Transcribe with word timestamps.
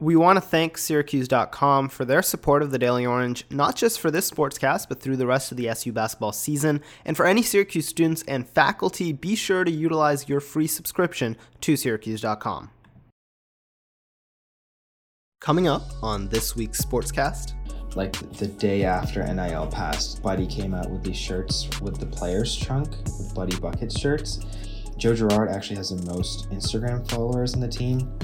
We 0.00 0.16
want 0.16 0.36
to 0.36 0.40
thank 0.40 0.76
Syracuse.com 0.76 1.88
for 1.88 2.04
their 2.04 2.20
support 2.20 2.62
of 2.62 2.72
the 2.72 2.78
Daily 2.78 3.06
Orange, 3.06 3.44
not 3.48 3.76
just 3.76 4.00
for 4.00 4.10
this 4.10 4.28
sportscast, 4.30 4.88
but 4.88 5.00
through 5.00 5.16
the 5.16 5.26
rest 5.26 5.52
of 5.52 5.56
the 5.56 5.68
SU 5.68 5.92
basketball 5.92 6.32
season. 6.32 6.82
And 7.04 7.16
for 7.16 7.26
any 7.26 7.42
Syracuse 7.42 7.86
students 7.86 8.24
and 8.26 8.48
faculty, 8.48 9.12
be 9.12 9.36
sure 9.36 9.62
to 9.62 9.70
utilize 9.70 10.28
your 10.28 10.40
free 10.40 10.66
subscription 10.66 11.36
to 11.60 11.76
Syracuse.com. 11.76 12.70
Coming 15.40 15.68
up 15.68 15.82
on 16.02 16.28
this 16.28 16.56
week's 16.56 16.84
sportscast. 16.84 17.52
Like 17.94 18.12
the 18.32 18.48
day 18.48 18.84
after 18.84 19.22
NIL 19.22 19.68
passed, 19.68 20.22
Buddy 20.22 20.46
came 20.46 20.74
out 20.74 20.90
with 20.90 21.04
these 21.04 21.18
shirts 21.18 21.68
with 21.80 22.00
the 22.00 22.06
players 22.06 22.56
trunk, 22.56 22.88
with 23.04 23.32
Buddy 23.34 23.56
Bucket 23.60 23.92
shirts. 23.92 24.40
Joe 24.96 25.14
Girard 25.14 25.50
actually 25.50 25.76
has 25.76 25.90
the 25.90 26.04
most 26.10 26.50
Instagram 26.50 27.08
followers 27.08 27.54
in 27.54 27.60
the 27.60 27.68
team, 27.68 28.18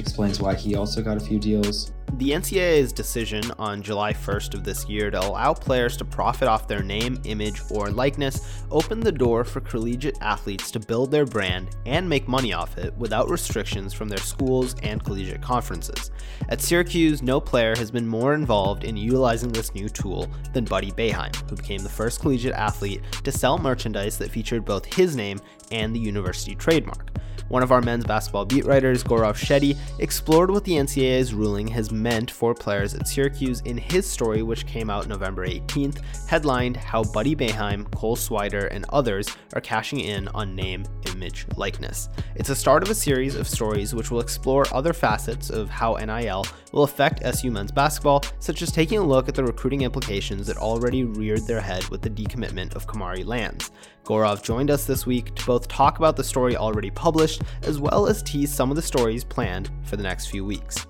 explains 0.00 0.40
why 0.40 0.54
he 0.54 0.74
also 0.74 1.02
got 1.02 1.16
a 1.16 1.20
few 1.20 1.38
deals. 1.38 1.92
The 2.14 2.30
NCAA's 2.32 2.92
decision 2.92 3.52
on 3.56 3.82
July 3.82 4.12
1st 4.12 4.54
of 4.54 4.64
this 4.64 4.88
year 4.88 5.10
to 5.10 5.20
allow 5.20 5.54
players 5.54 5.96
to 5.98 6.04
profit 6.04 6.48
off 6.48 6.66
their 6.66 6.82
name, 6.82 7.20
image, 7.24 7.62
or 7.70 7.90
likeness 7.90 8.62
opened 8.70 9.04
the 9.04 9.12
door 9.12 9.44
for 9.44 9.60
collegiate 9.60 10.18
athletes 10.20 10.72
to 10.72 10.80
build 10.80 11.12
their 11.12 11.24
brand 11.24 11.68
and 11.86 12.08
make 12.08 12.26
money 12.26 12.52
off 12.52 12.76
it 12.78 12.92
without 12.96 13.30
restrictions 13.30 13.94
from 13.94 14.08
their 14.08 14.18
schools 14.18 14.74
and 14.82 15.04
collegiate 15.04 15.40
conferences. 15.40 16.10
At 16.48 16.60
Syracuse, 16.60 17.22
no 17.22 17.40
player 17.40 17.76
has 17.76 17.92
been 17.92 18.08
more 18.08 18.34
involved 18.34 18.82
in 18.82 18.96
utilizing 18.96 19.52
this 19.52 19.74
new 19.74 19.88
tool 19.88 20.28
than 20.52 20.64
Buddy 20.64 20.90
Boeheim, 20.90 21.34
who 21.48 21.56
became 21.56 21.82
the 21.82 21.88
first 21.88 22.20
collegiate 22.20 22.54
athlete 22.54 23.02
to 23.22 23.30
sell 23.30 23.56
merchandise 23.56 24.18
that 24.18 24.32
featured 24.32 24.64
both 24.64 24.84
his 24.84 25.14
name 25.14 25.40
and 25.70 25.94
the 25.94 26.00
university 26.00 26.56
trademark. 26.56 27.06
One 27.50 27.64
of 27.64 27.72
our 27.72 27.80
men's 27.80 28.04
basketball 28.04 28.44
beat 28.44 28.64
writers, 28.64 29.02
Gaurav 29.02 29.34
Shetty, 29.34 29.76
explored 29.98 30.52
what 30.52 30.62
the 30.62 30.74
NCAA's 30.74 31.34
ruling 31.34 31.66
has 31.66 31.90
meant 31.90 32.30
for 32.30 32.54
players 32.54 32.94
at 32.94 33.08
Syracuse 33.08 33.60
in 33.62 33.76
his 33.76 34.08
story, 34.08 34.44
which 34.44 34.68
came 34.68 34.88
out 34.88 35.08
November 35.08 35.44
18th, 35.44 36.00
headlined 36.28 36.76
How 36.76 37.02
Buddy 37.02 37.34
Boeheim, 37.34 37.90
Cole 37.90 38.14
Swider, 38.14 38.68
and 38.70 38.86
others 38.90 39.36
are 39.52 39.60
cashing 39.60 39.98
in 39.98 40.28
on 40.28 40.54
name, 40.54 40.84
image, 41.12 41.44
likeness. 41.56 42.08
It's 42.36 42.50
a 42.50 42.54
start 42.54 42.84
of 42.84 42.90
a 42.90 42.94
series 42.94 43.34
of 43.34 43.48
stories 43.48 43.96
which 43.96 44.12
will 44.12 44.20
explore 44.20 44.64
other 44.72 44.92
facets 44.92 45.50
of 45.50 45.68
how 45.68 45.96
NIL 45.96 46.46
will 46.70 46.84
affect 46.84 47.24
SU 47.24 47.50
men's 47.50 47.72
basketball, 47.72 48.22
such 48.38 48.62
as 48.62 48.70
taking 48.70 48.98
a 48.98 49.04
look 49.04 49.28
at 49.28 49.34
the 49.34 49.42
recruiting 49.42 49.82
implications 49.82 50.46
that 50.46 50.56
already 50.56 51.02
reared 51.02 51.48
their 51.48 51.60
head 51.60 51.84
with 51.88 52.00
the 52.00 52.10
decommitment 52.10 52.76
of 52.76 52.86
Kamari 52.86 53.26
Lands. 53.26 53.72
Gaurav 54.04 54.42
joined 54.42 54.70
us 54.70 54.84
this 54.84 55.06
week 55.06 55.34
to 55.34 55.46
both 55.46 55.68
talk 55.68 55.98
about 55.98 56.16
the 56.16 56.24
story 56.24 56.56
already 56.56 56.90
published 56.90 57.42
as 57.62 57.78
well 57.78 58.06
as 58.06 58.22
tease 58.22 58.52
some 58.52 58.70
of 58.70 58.76
the 58.76 58.82
stories 58.82 59.24
planned 59.24 59.70
for 59.84 59.96
the 59.96 60.02
next 60.02 60.26
few 60.26 60.44
weeks. 60.44 60.86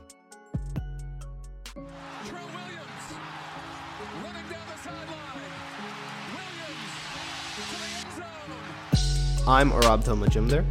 I'm 9.47 9.72
Arabdho 9.72 10.16
Majumder. 10.16 10.64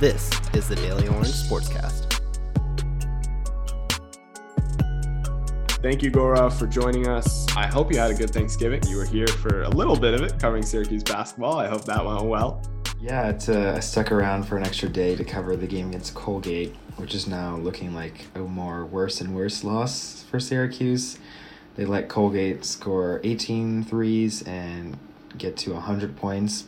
This 0.00 0.35
is 0.56 0.68
the 0.68 0.76
Daily 0.76 1.06
Orange 1.08 1.28
Sportscast. 1.28 2.10
Thank 5.82 6.02
you, 6.02 6.08
Gora, 6.08 6.50
for 6.50 6.66
joining 6.66 7.06
us. 7.08 7.46
I 7.54 7.66
hope 7.66 7.92
you 7.92 7.98
had 7.98 8.10
a 8.10 8.14
good 8.14 8.30
Thanksgiving. 8.30 8.82
You 8.86 8.96
were 8.96 9.04
here 9.04 9.26
for 9.26 9.64
a 9.64 9.68
little 9.68 9.96
bit 9.96 10.14
of 10.14 10.22
it, 10.22 10.38
covering 10.38 10.62
Syracuse 10.62 11.02
basketball. 11.02 11.58
I 11.58 11.68
hope 11.68 11.84
that 11.84 12.02
went 12.02 12.24
well. 12.24 12.62
Yeah, 12.98 13.28
it's, 13.28 13.50
uh, 13.50 13.74
I 13.76 13.80
stuck 13.80 14.10
around 14.10 14.44
for 14.44 14.56
an 14.56 14.64
extra 14.64 14.88
day 14.88 15.14
to 15.14 15.24
cover 15.24 15.56
the 15.56 15.66
game 15.66 15.90
against 15.90 16.14
Colgate, 16.14 16.74
which 16.96 17.14
is 17.14 17.26
now 17.26 17.56
looking 17.56 17.94
like 17.94 18.24
a 18.34 18.38
more 18.38 18.86
worse 18.86 19.20
and 19.20 19.36
worse 19.36 19.62
loss 19.62 20.24
for 20.30 20.40
Syracuse. 20.40 21.18
They 21.74 21.84
let 21.84 22.08
Colgate 22.08 22.64
score 22.64 23.20
18 23.24 23.84
threes 23.84 24.40
and 24.44 24.96
get 25.36 25.58
to 25.58 25.74
100 25.74 26.16
points. 26.16 26.64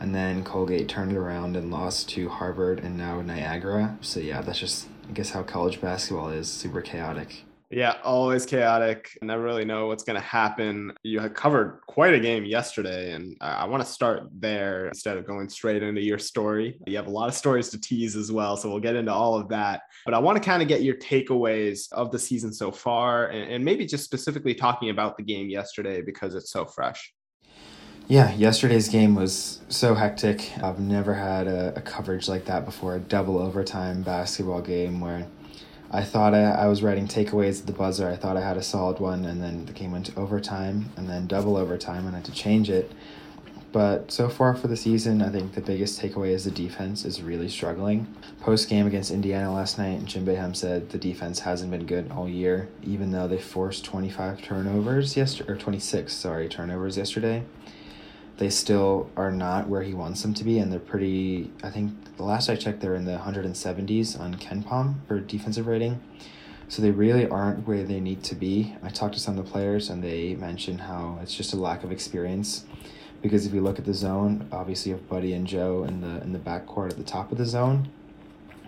And 0.00 0.14
then 0.14 0.44
Colgate 0.44 0.88
turned 0.88 1.16
around 1.16 1.56
and 1.56 1.70
lost 1.70 2.08
to 2.10 2.28
Harvard 2.28 2.80
and 2.80 2.96
now 2.96 3.20
Niagara. 3.20 3.98
So, 4.00 4.20
yeah, 4.20 4.40
that's 4.40 4.58
just, 4.60 4.86
I 5.08 5.12
guess, 5.12 5.30
how 5.30 5.42
college 5.42 5.80
basketball 5.80 6.28
is 6.30 6.48
super 6.48 6.80
chaotic. 6.80 7.44
Yeah, 7.70 7.96
always 8.02 8.46
chaotic. 8.46 9.10
Never 9.20 9.42
really 9.42 9.66
know 9.66 9.88
what's 9.88 10.02
going 10.02 10.18
to 10.18 10.26
happen. 10.26 10.94
You 11.02 11.20
had 11.20 11.34
covered 11.34 11.80
quite 11.86 12.14
a 12.14 12.18
game 12.18 12.46
yesterday, 12.46 13.12
and 13.12 13.36
I 13.42 13.66
want 13.66 13.84
to 13.84 13.92
start 13.92 14.22
there 14.32 14.86
instead 14.86 15.18
of 15.18 15.26
going 15.26 15.50
straight 15.50 15.82
into 15.82 16.00
your 16.00 16.18
story. 16.18 16.78
You 16.86 16.96
have 16.96 17.08
a 17.08 17.10
lot 17.10 17.28
of 17.28 17.34
stories 17.34 17.68
to 17.70 17.80
tease 17.80 18.16
as 18.16 18.32
well, 18.32 18.56
so 18.56 18.70
we'll 18.70 18.80
get 18.80 18.96
into 18.96 19.12
all 19.12 19.34
of 19.34 19.50
that. 19.50 19.82
But 20.06 20.14
I 20.14 20.18
want 20.18 20.42
to 20.42 20.48
kind 20.48 20.62
of 20.62 20.68
get 20.68 20.82
your 20.82 20.96
takeaways 20.96 21.92
of 21.92 22.10
the 22.10 22.18
season 22.18 22.54
so 22.54 22.72
far, 22.72 23.26
and 23.28 23.62
maybe 23.62 23.84
just 23.84 24.04
specifically 24.04 24.54
talking 24.54 24.88
about 24.88 25.18
the 25.18 25.22
game 25.22 25.50
yesterday 25.50 26.00
because 26.00 26.34
it's 26.34 26.50
so 26.50 26.64
fresh. 26.64 27.12
Yeah, 28.10 28.32
yesterday's 28.32 28.88
game 28.88 29.14
was 29.14 29.60
so 29.68 29.94
hectic. 29.94 30.50
I've 30.62 30.80
never 30.80 31.12
had 31.12 31.46
a, 31.46 31.74
a 31.76 31.82
coverage 31.82 32.26
like 32.26 32.46
that 32.46 32.64
before 32.64 32.96
a 32.96 32.98
double 32.98 33.36
overtime 33.36 34.00
basketball 34.00 34.62
game 34.62 35.02
where 35.02 35.26
I 35.90 36.04
thought 36.04 36.32
I, 36.32 36.44
I 36.44 36.68
was 36.68 36.82
writing 36.82 37.06
takeaways 37.06 37.60
at 37.60 37.66
the 37.66 37.74
buzzer. 37.74 38.08
I 38.08 38.16
thought 38.16 38.38
I 38.38 38.40
had 38.40 38.56
a 38.56 38.62
solid 38.62 38.98
one, 38.98 39.26
and 39.26 39.42
then 39.42 39.66
the 39.66 39.74
game 39.74 39.92
went 39.92 40.06
to 40.06 40.18
overtime 40.18 40.90
and 40.96 41.06
then 41.06 41.26
double 41.26 41.58
overtime, 41.58 42.06
and 42.06 42.16
I 42.16 42.20
had 42.20 42.24
to 42.24 42.32
change 42.32 42.70
it. 42.70 42.90
But 43.72 44.10
so 44.10 44.30
far 44.30 44.54
for 44.54 44.68
the 44.68 44.76
season, 44.78 45.20
I 45.20 45.28
think 45.28 45.52
the 45.52 45.60
biggest 45.60 46.00
takeaway 46.00 46.30
is 46.30 46.46
the 46.46 46.50
defense 46.50 47.04
is 47.04 47.20
really 47.20 47.50
struggling. 47.50 48.06
Post 48.40 48.70
game 48.70 48.86
against 48.86 49.10
Indiana 49.10 49.52
last 49.52 49.76
night, 49.76 50.06
Jim 50.06 50.24
Boeheim 50.24 50.56
said 50.56 50.88
the 50.88 50.96
defense 50.96 51.40
hasn't 51.40 51.70
been 51.70 51.84
good 51.84 52.10
all 52.10 52.26
year, 52.26 52.70
even 52.82 53.10
though 53.10 53.28
they 53.28 53.36
forced 53.36 53.84
25 53.84 54.40
turnovers 54.40 55.14
yesterday, 55.14 55.52
or 55.52 55.56
26, 55.56 56.10
sorry, 56.10 56.48
turnovers 56.48 56.96
yesterday 56.96 57.44
they 58.38 58.50
still 58.50 59.10
are 59.16 59.32
not 59.32 59.68
where 59.68 59.82
he 59.82 59.94
wants 59.94 60.22
them 60.22 60.32
to 60.34 60.44
be, 60.44 60.58
and 60.58 60.72
they're 60.72 60.80
pretty. 60.80 61.52
I 61.62 61.70
think 61.70 62.16
the 62.16 62.22
last 62.22 62.48
I 62.48 62.56
checked, 62.56 62.80
they're 62.80 62.94
in 62.94 63.04
the 63.04 63.18
170s 63.18 64.18
on 64.18 64.36
KenPom 64.36 65.06
for 65.06 65.20
defensive 65.20 65.66
rating. 65.66 66.00
So 66.68 66.82
they 66.82 66.90
really 66.90 67.26
aren't 67.26 67.66
where 67.66 67.82
they 67.82 67.98
need 67.98 68.22
to 68.24 68.34
be. 68.34 68.76
I 68.82 68.90
talked 68.90 69.14
to 69.14 69.20
some 69.20 69.38
of 69.38 69.44
the 69.44 69.50
players, 69.50 69.90
and 69.90 70.04
they 70.04 70.34
mentioned 70.34 70.82
how 70.82 71.18
it's 71.22 71.34
just 71.34 71.52
a 71.52 71.56
lack 71.56 71.82
of 71.82 71.90
experience. 71.90 72.64
Because 73.22 73.46
if 73.46 73.52
you 73.52 73.60
look 73.60 73.78
at 73.78 73.84
the 73.84 73.94
zone, 73.94 74.46
obviously 74.52 74.90
you 74.90 74.96
have 74.96 75.08
Buddy 75.08 75.32
and 75.32 75.46
Joe 75.46 75.84
in 75.84 76.00
the 76.00 76.22
in 76.22 76.32
the 76.32 76.38
backcourt 76.38 76.90
at 76.90 76.96
the 76.96 77.04
top 77.04 77.32
of 77.32 77.38
the 77.38 77.46
zone, 77.46 77.88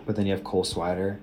but 0.05 0.17
then 0.17 0.25
you 0.25 0.33
have 0.33 0.43
Cole 0.43 0.65
Swider, 0.65 1.19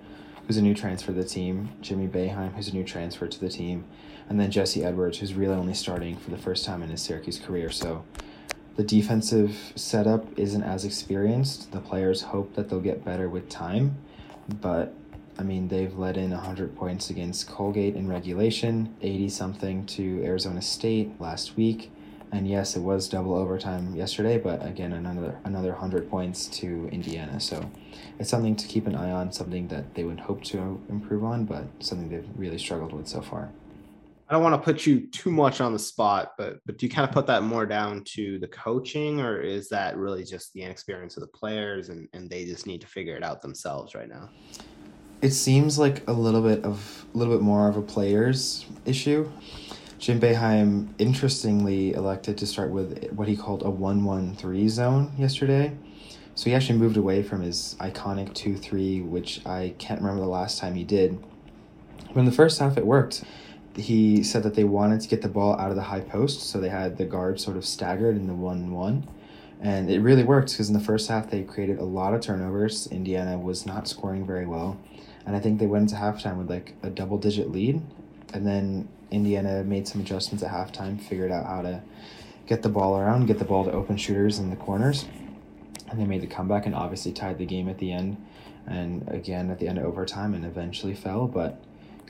who's 0.47 0.57
a 0.57 0.63
new 0.63 0.75
transfer 0.75 1.09
to 1.09 1.19
the 1.21 1.29
team, 1.29 1.69
Jimmy 1.83 2.09
Boeheim, 2.09 2.55
who's 2.55 2.69
a 2.69 2.75
new 2.75 2.85
transfer 2.85 3.27
to 3.27 3.39
the 3.39 3.51
team, 3.51 3.85
and 4.31 4.41
then 4.41 4.51
Jesse 4.51 4.83
Edwards, 4.83 5.19
who's 5.19 5.35
really 5.35 5.55
only 5.55 5.75
starting 5.75 6.17
for 6.17 6.31
the 6.31 6.39
first 6.39 6.65
time 6.65 6.83
in 6.83 6.89
his 6.89 7.03
Syracuse 7.03 7.39
career. 7.39 7.71
So 7.71 8.05
the 8.79 8.85
defensive 8.85 9.73
setup 9.75 10.39
isn't 10.39 10.63
as 10.63 10.85
experienced. 10.85 11.73
The 11.73 11.81
players 11.81 12.23
hope 12.23 12.55
that 12.55 12.71
they'll 12.71 12.79
get 12.79 13.05
better 13.05 13.29
with 13.29 13.49
time, 13.49 13.97
but 14.61 14.95
I 15.37 15.43
mean, 15.43 15.67
they've 15.67 15.93
let 15.99 16.17
in 16.17 16.31
100 16.31 16.77
points 16.77 17.11
against 17.11 17.49
Colgate 17.49 17.97
in 17.97 18.09
regulation, 18.09 18.95
80 19.03 19.29
something 19.31 19.87
to 19.87 20.23
Arizona 20.23 20.63
State 20.63 21.21
last 21.21 21.57
week. 21.57 21.91
And 22.31 22.49
yes, 22.49 22.77
it 22.77 22.81
was 22.81 23.09
double 23.09 23.35
overtime 23.35 23.97
yesterday, 23.97 24.39
but 24.39 24.65
again, 24.65 24.93
another 24.93 25.37
another 25.45 25.71
100 25.71 26.09
points 26.09 26.47
to 26.59 26.89
Indiana. 26.93 27.41
So 27.41 27.69
it's 28.21 28.31
something 28.31 28.55
to 28.55 28.67
keep 28.69 28.87
an 28.87 28.95
eye 28.95 29.11
on, 29.11 29.33
something 29.33 29.67
that 29.69 29.97
they 29.97 30.05
would 30.05 30.21
hope 30.21 30.45
to 30.45 30.81
improve 30.89 31.25
on, 31.25 31.47
but 31.47 31.65
something 31.81 32.11
they've 32.11 32.29
really 32.37 32.59
struggled 32.59 32.93
with 32.93 33.09
so 33.09 33.23
far. 33.23 33.51
I 34.29 34.35
don't 34.35 34.43
want 34.43 34.55
to 34.57 34.61
put 34.61 34.85
you 34.85 35.07
too 35.07 35.31
much 35.31 35.63
on 35.63 35.73
the 35.73 35.79
spot, 35.79 36.35
but 36.37 36.59
but 36.67 36.77
do 36.77 36.85
you 36.85 36.93
kind 36.93 37.09
of 37.09 37.15
put 37.15 37.27
that 37.29 37.45
more 37.45 37.65
down 37.65 38.05
to 38.15 38.39
the 38.39 38.49
coaching, 38.49 39.21
or 39.21 39.41
is 39.41 39.71
that 39.71 39.97
really 39.97 40.23
just 40.23 40.53
the 40.53 40.63
inexperience 40.63 41.17
of 41.17 41.23
the 41.23 41.29
players 41.29 41.89
and 41.89 42.09
and 42.13 42.29
they 42.29 42.45
just 42.45 42.67
need 42.67 42.83
to 42.83 42.87
figure 42.87 43.17
it 43.17 43.23
out 43.23 43.41
themselves 43.41 43.95
right 43.95 44.09
now? 44.09 44.29
It 45.23 45.31
seems 45.31 45.79
like 45.79 46.07
a 46.09 46.13
little 46.13 46.43
bit 46.43 46.63
of 46.63 47.07
a 47.15 47.19
little 47.19 47.35
bit 47.35 47.43
more 47.43 47.69
of 47.69 47.79
a 47.79 47.83
players 47.83 48.67
issue. 48.85 49.31
Jim 49.99 50.21
Boeheim 50.21 50.89
interestingly 50.99 51.95
elected 51.95 52.37
to 52.39 52.47
start 52.47 52.71
with 52.71 53.11
what 53.13 53.27
he 53.27 53.37
called 53.37 53.65
a 53.65 53.71
one-one-three 53.71 54.69
zone 54.69 55.13
yesterday. 55.19 55.77
So 56.37 56.45
he 56.45 56.55
actually 56.55 56.79
moved 56.79 56.97
away 56.97 57.25
from 57.25 57.41
his 57.41 57.75
iconic 57.81 58.33
2 58.35 58.59
3, 58.59 59.01
which 59.01 59.45
I 59.45 59.75
can't 59.79 60.01
remember 60.01 60.21
the 60.21 60.29
last 60.29 60.59
time 60.61 60.75
he 60.75 60.85
did. 60.85 61.19
But 62.09 62.21
in 62.21 62.27
the 62.27 62.33
first 62.33 62.61
half, 62.61 62.77
it 62.77 62.87
worked 62.87 63.25
he 63.79 64.23
said 64.23 64.43
that 64.43 64.55
they 64.55 64.65
wanted 64.65 65.01
to 65.01 65.09
get 65.09 65.23
the 65.23 65.29
ball 65.29 65.59
out 65.59 65.71
of 65.71 65.77
the 65.77 65.83
high 65.83 66.01
post, 66.01 66.51
so 66.51 66.61
they 66.61 66.69
had 66.69 66.97
the 66.97 67.05
guards 67.05 67.45
sort 67.45 67.57
of 67.57 67.65
staggered 67.65 68.17
in 68.17 68.27
the 68.27 68.35
1 68.35 68.73
1. 68.73 69.09
And 69.61 69.91
it 69.91 70.01
really 70.01 70.25
worked 70.25 70.53
because 70.53 70.69
in 70.69 70.75
the 70.75 70.81
first 70.81 71.09
half 71.09 71.31
they 71.31 71.43
created 71.43 71.79
a 71.79 71.85
lot 71.85 72.15
of 72.15 72.21
turnovers. 72.21 72.87
Indiana 72.89 73.37
was 73.37 73.67
not 73.67 73.89
scoring 73.89 74.25
very 74.25 74.47
well. 74.47 74.79
And 75.27 75.35
I 75.35 75.41
think 75.41 75.59
they 75.59 75.67
went 75.67 75.91
into 75.91 75.97
halftime 75.97 76.39
with 76.39 76.49
like 76.49 76.75
a 76.83 76.91
double 76.91 77.19
digit 77.19 77.51
lead. 77.51 77.83
And 78.33 78.47
then 78.47 78.89
Indiana 79.11 79.65
made 79.65 79.89
some 79.89 80.01
adjustments 80.01 80.45
at 80.45 80.53
halftime, 80.53 81.01
figured 81.01 81.33
out 81.33 81.47
how 81.47 81.63
to 81.63 81.83
get 82.47 82.63
the 82.63 82.69
ball 82.69 82.99
around, 82.99 83.27
get 83.27 83.39
the 83.39 83.45
ball 83.45 83.65
to 83.65 83.73
open 83.73 83.97
shooters 83.97 84.39
in 84.39 84.51
the 84.51 84.57
corners. 84.57 85.07
And 85.91 86.01
they 86.01 86.05
made 86.05 86.21
the 86.21 86.27
comeback 86.27 86.67
and 86.67 86.75
obviously 86.75 87.13
tied 87.13 87.39
the 87.39 87.47
game 87.47 87.69
at 87.69 87.79
the 87.79 87.93
end 87.93 88.17
and 88.67 89.09
again 89.09 89.51
at 89.51 89.59
the 89.59 89.67
end 89.67 89.79
of 89.79 89.87
overtime 89.87 90.35
and 90.35 90.45
eventually 90.45 90.95
fell. 90.95 91.27
But 91.27 91.61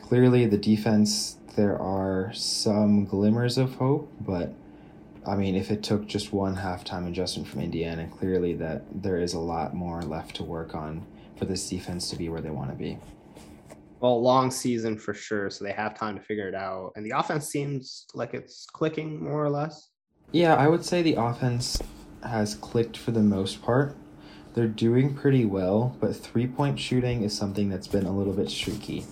clearly, 0.02 0.46
the 0.46 0.58
defense, 0.58 1.38
there 1.56 1.80
are 1.80 2.32
some 2.32 3.04
glimmers 3.04 3.58
of 3.58 3.74
hope, 3.74 4.12
but 4.20 4.54
I 5.26 5.36
mean, 5.36 5.56
if 5.56 5.70
it 5.70 5.82
took 5.82 6.06
just 6.06 6.32
one 6.32 6.56
halftime 6.56 7.06
adjustment 7.06 7.48
from 7.48 7.60
Indiana, 7.60 8.08
clearly 8.08 8.54
that 8.54 8.84
there 9.02 9.20
is 9.20 9.34
a 9.34 9.38
lot 9.38 9.74
more 9.74 10.00
left 10.02 10.36
to 10.36 10.44
work 10.44 10.74
on 10.74 11.06
for 11.36 11.44
this 11.44 11.68
defense 11.68 12.08
to 12.10 12.16
be 12.16 12.28
where 12.28 12.40
they 12.40 12.50
want 12.50 12.70
to 12.70 12.76
be. 12.76 12.98
Well, 14.00 14.22
long 14.22 14.50
season 14.50 14.96
for 14.96 15.12
sure, 15.12 15.50
so 15.50 15.64
they 15.64 15.72
have 15.72 15.98
time 15.98 16.16
to 16.16 16.22
figure 16.22 16.48
it 16.48 16.54
out. 16.54 16.92
And 16.96 17.04
the 17.04 17.18
offense 17.18 17.48
seems 17.48 18.06
like 18.14 18.32
it's 18.32 18.66
clicking 18.66 19.22
more 19.22 19.44
or 19.44 19.50
less. 19.50 19.90
Yeah, 20.32 20.54
I 20.54 20.68
would 20.68 20.84
say 20.84 21.02
the 21.02 21.14
offense 21.14 21.82
has 22.22 22.54
clicked 22.54 22.96
for 22.96 23.10
the 23.10 23.22
most 23.22 23.60
part. 23.60 23.96
They're 24.54 24.66
doing 24.66 25.14
pretty 25.14 25.44
well, 25.44 25.96
but 26.00 26.16
three 26.16 26.46
point 26.46 26.78
shooting 26.78 27.22
is 27.22 27.36
something 27.36 27.68
that's 27.68 27.86
been 27.86 28.06
a 28.06 28.16
little 28.16 28.32
bit 28.32 28.50
streaky. 28.50 29.04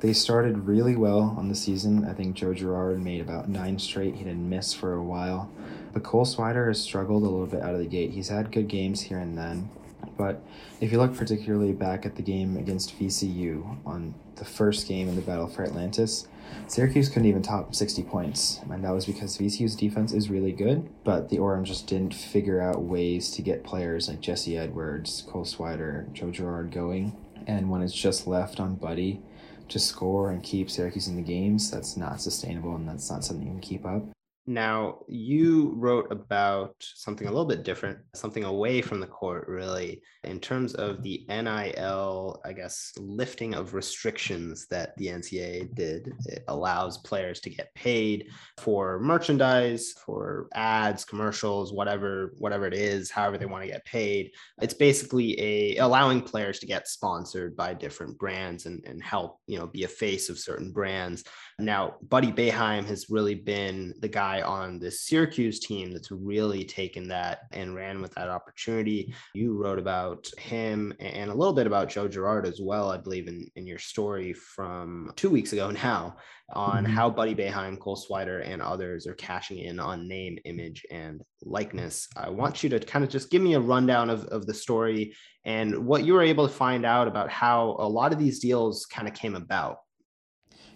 They 0.00 0.14
started 0.14 0.66
really 0.66 0.96
well 0.96 1.34
on 1.36 1.50
the 1.50 1.54
season. 1.54 2.06
I 2.06 2.14
think 2.14 2.34
Joe 2.34 2.54
Girard 2.54 3.02
made 3.02 3.20
about 3.20 3.50
nine 3.50 3.78
straight. 3.78 4.14
He 4.14 4.24
didn't 4.24 4.48
miss 4.48 4.72
for 4.72 4.94
a 4.94 5.02
while. 5.02 5.50
But 5.92 6.04
Cole 6.04 6.24
Swider 6.24 6.68
has 6.68 6.80
struggled 6.80 7.22
a 7.22 7.28
little 7.28 7.46
bit 7.46 7.60
out 7.60 7.74
of 7.74 7.80
the 7.80 7.86
gate. 7.86 8.12
He's 8.12 8.28
had 8.28 8.50
good 8.50 8.66
games 8.66 9.02
here 9.02 9.18
and 9.18 9.36
then. 9.36 9.68
But 10.16 10.42
if 10.80 10.90
you 10.90 10.96
look 10.96 11.14
particularly 11.14 11.72
back 11.72 12.06
at 12.06 12.16
the 12.16 12.22
game 12.22 12.56
against 12.56 12.98
VCU 12.98 13.76
on 13.84 14.14
the 14.36 14.44
first 14.46 14.88
game 14.88 15.06
in 15.06 15.16
the 15.16 15.22
battle 15.22 15.48
for 15.48 15.64
Atlantis, 15.64 16.28
Syracuse 16.66 17.10
couldn't 17.10 17.28
even 17.28 17.42
top 17.42 17.74
60 17.74 18.02
points, 18.04 18.60
and 18.70 18.82
that 18.82 18.90
was 18.90 19.04
because 19.04 19.36
VCU's 19.36 19.76
defense 19.76 20.12
is 20.12 20.30
really 20.30 20.52
good, 20.52 20.88
but 21.04 21.28
the 21.28 21.38
Orange 21.38 21.68
just 21.68 21.86
didn't 21.86 22.14
figure 22.14 22.60
out 22.60 22.82
ways 22.82 23.30
to 23.32 23.42
get 23.42 23.64
players 23.64 24.08
like 24.08 24.20
Jesse 24.20 24.58
Edwards, 24.58 25.24
Cole 25.28 25.44
Swider, 25.44 26.12
Joe 26.12 26.30
Girard 26.30 26.72
going. 26.72 27.16
And 27.46 27.70
when 27.70 27.82
it's 27.82 27.94
just 27.94 28.26
left 28.26 28.60
on 28.60 28.74
Buddy 28.74 29.22
to 29.70 29.78
score 29.78 30.30
and 30.30 30.42
keep 30.42 30.70
Syracuse 30.70 31.08
in 31.08 31.16
the 31.16 31.22
games, 31.22 31.70
that's 31.70 31.96
not 31.96 32.20
sustainable 32.20 32.74
and 32.74 32.88
that's 32.88 33.10
not 33.10 33.24
something 33.24 33.46
you 33.46 33.52
can 33.52 33.60
keep 33.60 33.86
up. 33.86 34.02
Now, 34.50 35.02
you 35.06 35.74
wrote 35.76 36.10
about 36.10 36.74
something 36.80 37.28
a 37.28 37.30
little 37.30 37.46
bit 37.46 37.62
different, 37.62 38.00
something 38.16 38.42
away 38.42 38.82
from 38.82 38.98
the 38.98 39.06
court, 39.06 39.46
really, 39.46 40.02
in 40.24 40.40
terms 40.40 40.74
of 40.74 40.96
mm-hmm. 40.96 41.02
the 41.04 41.72
NIL, 41.76 42.42
I 42.44 42.52
guess, 42.52 42.92
lifting 42.98 43.54
of 43.54 43.74
restrictions 43.74 44.66
that 44.66 44.96
the 44.96 45.06
NCAA 45.06 45.72
did. 45.76 46.12
It 46.26 46.42
allows 46.48 46.98
players 46.98 47.38
to 47.42 47.50
get 47.50 47.72
paid 47.76 48.26
for 48.58 48.98
merchandise, 48.98 49.94
for 50.04 50.48
ads, 50.52 51.04
commercials, 51.04 51.72
whatever, 51.72 52.34
whatever 52.38 52.66
it 52.66 52.74
is, 52.74 53.08
however 53.08 53.38
they 53.38 53.46
want 53.46 53.62
to 53.62 53.70
get 53.70 53.84
paid. 53.84 54.32
It's 54.60 54.74
basically 54.74 55.40
a 55.40 55.76
allowing 55.76 56.22
players 56.22 56.58
to 56.58 56.66
get 56.66 56.88
sponsored 56.88 57.56
by 57.56 57.74
different 57.74 58.18
brands 58.18 58.66
and, 58.66 58.84
and 58.84 59.00
help, 59.00 59.38
you 59.46 59.60
know, 59.60 59.68
be 59.68 59.84
a 59.84 59.88
face 59.88 60.28
of 60.28 60.40
certain 60.40 60.72
brands. 60.72 61.22
Now, 61.60 61.96
Buddy 62.02 62.32
Boeheim 62.32 62.84
has 62.86 63.10
really 63.10 63.36
been 63.36 63.94
the 64.00 64.08
guy 64.08 64.39
on 64.42 64.78
this 64.78 65.02
Syracuse 65.02 65.60
team 65.60 65.92
that's 65.92 66.10
really 66.10 66.64
taken 66.64 67.08
that 67.08 67.40
and 67.52 67.74
ran 67.74 68.00
with 68.00 68.14
that 68.14 68.28
opportunity. 68.28 69.14
You 69.34 69.56
wrote 69.56 69.78
about 69.78 70.30
him 70.38 70.92
and 71.00 71.30
a 71.30 71.34
little 71.34 71.52
bit 71.52 71.66
about 71.66 71.88
Joe 71.88 72.08
Girard 72.08 72.46
as 72.46 72.60
well, 72.60 72.90
I 72.90 72.96
believe, 72.96 73.28
in, 73.28 73.46
in 73.56 73.66
your 73.66 73.78
story 73.78 74.32
from 74.32 75.12
two 75.16 75.30
weeks 75.30 75.52
ago 75.52 75.70
now 75.70 76.16
on 76.52 76.84
mm-hmm. 76.84 76.92
how 76.92 77.10
Buddy 77.10 77.34
Boeheim, 77.34 77.78
Cole 77.78 77.96
Swider, 77.96 78.46
and 78.46 78.60
others 78.60 79.06
are 79.06 79.14
cashing 79.14 79.58
in 79.58 79.78
on 79.78 80.08
name, 80.08 80.38
image, 80.44 80.84
and 80.90 81.22
likeness. 81.42 82.08
I 82.16 82.30
want 82.30 82.62
you 82.62 82.68
to 82.70 82.80
kind 82.80 83.04
of 83.04 83.10
just 83.10 83.30
give 83.30 83.42
me 83.42 83.54
a 83.54 83.60
rundown 83.60 84.10
of, 84.10 84.24
of 84.26 84.46
the 84.46 84.54
story 84.54 85.14
and 85.44 85.86
what 85.86 86.04
you 86.04 86.14
were 86.14 86.22
able 86.22 86.46
to 86.46 86.52
find 86.52 86.84
out 86.84 87.08
about 87.08 87.30
how 87.30 87.76
a 87.78 87.88
lot 87.88 88.12
of 88.12 88.18
these 88.18 88.40
deals 88.40 88.86
kind 88.86 89.08
of 89.08 89.14
came 89.14 89.36
about. 89.36 89.78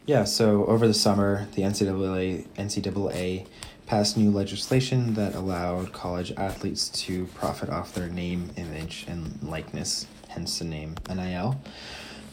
Yeah, 0.07 0.25
so 0.25 0.67
over 0.67 0.87
the 0.87 0.93
summer, 0.93 1.49
the 1.55 1.63
NCAA, 1.63 2.47
NCAA 2.57 3.47
passed 3.87 4.19
new 4.19 4.31
legislation 4.31 5.15
that 5.15 5.35
allowed 5.35 5.95
college 5.95 6.31
athletes 6.37 6.91
to 6.91 7.25
profit 7.29 7.71
off 7.71 7.95
their 7.95 8.09
name, 8.09 8.51
image, 8.59 9.07
and 9.09 9.43
likeness, 9.43 10.07
hence 10.29 10.59
the 10.59 10.67
name 10.67 10.97
NIL. 11.09 11.59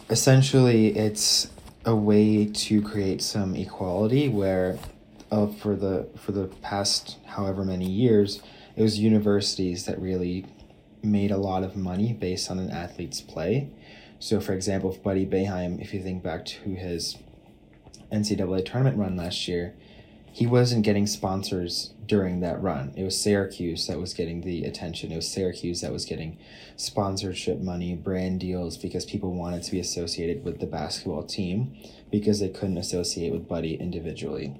Essentially, 0.10 0.98
it's 0.98 1.50
a 1.86 1.96
way 1.96 2.46
to 2.46 2.82
create 2.82 3.22
some 3.22 3.56
equality 3.56 4.28
where 4.28 4.78
uh, 5.32 5.48
for 5.48 5.78
the 5.78 6.10
for 6.18 6.34
the 6.34 6.48
past 6.62 7.20
however 7.26 7.64
many 7.64 7.90
years, 7.90 8.42
it 8.76 8.84
was 8.84 9.00
universities 9.00 9.86
that 9.86 9.98
really 9.98 10.46
made 11.02 11.32
a 11.32 11.38
lot 11.38 11.64
of 11.64 11.78
money 11.78 12.12
based 12.12 12.52
on 12.52 12.60
an 12.60 12.70
athlete's 12.70 13.22
play. 13.22 13.70
So, 14.20 14.42
for 14.42 14.52
example, 14.52 14.92
if 14.92 15.02
Buddy 15.02 15.26
Boeheim, 15.26 15.82
if 15.82 15.94
you 15.94 16.04
think 16.04 16.22
back 16.22 16.46
to 16.46 16.76
his 16.76 17.18
NCAA 18.12 18.66
tournament 18.66 18.98
run 18.98 19.16
last 19.16 19.48
year, 19.48 19.74
he 20.34 20.48
wasn't 20.48 20.86
getting 20.86 21.08
sponsors 21.08 21.94
during 22.06 22.40
that 22.40 22.62
run. 22.62 22.94
It 22.96 23.04
was 23.04 23.20
Syracuse 23.20 23.88
that 23.88 24.00
was 24.00 24.14
getting 24.14 24.42
the 24.42 24.64
attention. 24.64 25.12
It 25.12 25.18
was 25.18 25.28
Syracuse 25.28 25.82
that 25.82 25.92
was 25.92 26.06
getting 26.06 26.38
sponsorship 26.78 27.60
money, 27.60 27.96
brand 27.96 28.40
deals, 28.40 28.78
because 28.78 29.06
people 29.06 29.34
wanted 29.34 29.64
to 29.64 29.72
be 29.72 29.80
associated 29.80 30.44
with 30.44 30.60
the 30.60 30.66
basketball 30.66 31.24
team 31.24 31.76
because 32.10 32.40
they 32.40 32.50
couldn't 32.50 32.78
associate 32.78 33.34
with 33.34 33.48
Buddy 33.48 33.76
individually. 33.76 34.56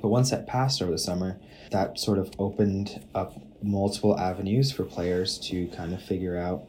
But 0.00 0.08
once 0.08 0.30
that 0.30 0.46
passed 0.46 0.80
over 0.80 0.92
the 0.92 0.98
summer, 0.98 1.38
that 1.70 1.98
sort 1.98 2.18
of 2.18 2.30
opened 2.38 3.04
up 3.14 3.40
multiple 3.62 4.18
avenues 4.18 4.70
for 4.70 4.84
players 4.84 5.38
to 5.38 5.66
kind 5.68 5.92
of 5.92 6.00
figure 6.00 6.38
out 6.38 6.64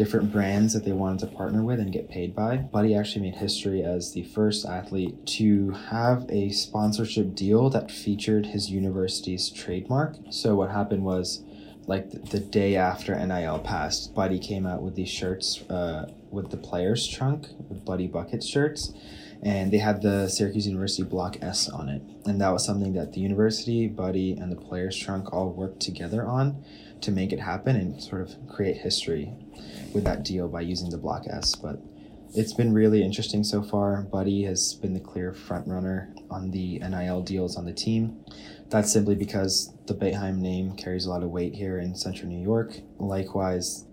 different 0.00 0.32
brands 0.32 0.72
that 0.72 0.82
they 0.82 0.92
wanted 0.92 1.18
to 1.18 1.26
partner 1.26 1.62
with 1.62 1.78
and 1.78 1.92
get 1.92 2.08
paid 2.08 2.34
by. 2.34 2.56
Buddy 2.56 2.94
actually 2.94 3.20
made 3.20 3.34
history 3.34 3.82
as 3.82 4.14
the 4.14 4.22
first 4.22 4.64
athlete 4.64 5.26
to 5.26 5.72
have 5.90 6.24
a 6.30 6.48
sponsorship 6.52 7.34
deal 7.34 7.68
that 7.68 7.90
featured 7.90 8.46
his 8.46 8.70
university's 8.70 9.50
trademark. 9.50 10.16
So 10.30 10.54
what 10.54 10.70
happened 10.70 11.04
was 11.04 11.42
like 11.86 12.30
the 12.30 12.40
day 12.40 12.76
after 12.76 13.14
NIL 13.14 13.58
passed, 13.58 14.14
Buddy 14.14 14.38
came 14.38 14.64
out 14.64 14.80
with 14.80 14.94
these 14.94 15.10
shirts 15.10 15.60
uh, 15.68 16.10
with 16.30 16.50
the 16.50 16.56
players 16.56 17.06
trunk, 17.06 17.48
with 17.68 17.84
Buddy 17.84 18.06
Bucket 18.06 18.42
shirts, 18.42 18.94
and 19.42 19.70
they 19.70 19.78
had 19.78 20.00
the 20.00 20.28
Syracuse 20.28 20.66
University 20.66 21.02
Block 21.02 21.36
S 21.42 21.68
on 21.68 21.90
it. 21.90 22.00
And 22.24 22.40
that 22.40 22.54
was 22.54 22.64
something 22.64 22.94
that 22.94 23.12
the 23.12 23.20
university, 23.20 23.86
Buddy, 23.86 24.32
and 24.32 24.50
the 24.50 24.56
players 24.56 24.96
trunk 24.96 25.30
all 25.30 25.50
worked 25.50 25.80
together 25.80 26.26
on 26.26 26.64
to 27.02 27.10
make 27.10 27.32
it 27.32 27.40
happen 27.40 27.76
and 27.76 28.02
sort 28.02 28.22
of 28.22 28.34
create 28.48 28.76
history 28.76 29.32
with 29.92 30.04
that 30.04 30.24
deal 30.24 30.48
by 30.48 30.60
using 30.60 30.90
the 30.90 30.98
Block 30.98 31.24
S. 31.28 31.54
But 31.54 31.80
it's 32.34 32.52
been 32.52 32.72
really 32.72 33.02
interesting 33.02 33.42
so 33.42 33.62
far. 33.62 34.02
Buddy 34.02 34.44
has 34.44 34.74
been 34.74 34.94
the 34.94 35.00
clear 35.00 35.32
front 35.32 35.66
runner 35.66 36.14
on 36.30 36.50
the 36.50 36.78
NIL 36.78 37.22
deals 37.22 37.56
on 37.56 37.64
the 37.64 37.72
team. 37.72 38.24
That's 38.68 38.92
simply 38.92 39.16
because 39.16 39.74
the 39.86 39.94
Boeheim 39.94 40.38
name 40.38 40.76
carries 40.76 41.06
a 41.06 41.10
lot 41.10 41.24
of 41.24 41.30
weight 41.30 41.54
here 41.54 41.78
in 41.78 41.94
Central 41.96 42.28
New 42.28 42.40
York. 42.40 42.80
Likewise, 42.98 43.84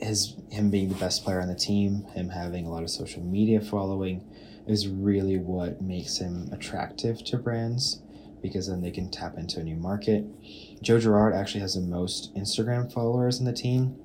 his 0.00 0.36
him 0.50 0.70
being 0.70 0.88
the 0.88 0.94
best 0.94 1.24
player 1.24 1.40
on 1.40 1.48
the 1.48 1.54
team, 1.54 2.04
him 2.14 2.30
having 2.30 2.66
a 2.66 2.70
lot 2.70 2.82
of 2.82 2.90
social 2.90 3.22
media 3.22 3.60
following, 3.60 4.24
is 4.66 4.88
really 4.88 5.38
what 5.38 5.80
makes 5.82 6.18
him 6.18 6.48
attractive 6.52 7.22
to 7.24 7.36
brands 7.36 8.02
because 8.42 8.68
then 8.68 8.80
they 8.80 8.90
can 8.90 9.10
tap 9.10 9.36
into 9.36 9.60
a 9.60 9.64
new 9.64 9.76
market. 9.76 10.24
Joe 10.82 10.98
Girard 10.98 11.34
actually 11.34 11.60
has 11.60 11.74
the 11.74 11.80
most 11.80 12.34
Instagram 12.34 12.92
followers 12.92 13.38
in 13.38 13.44
the 13.44 13.52
team, 13.52 13.96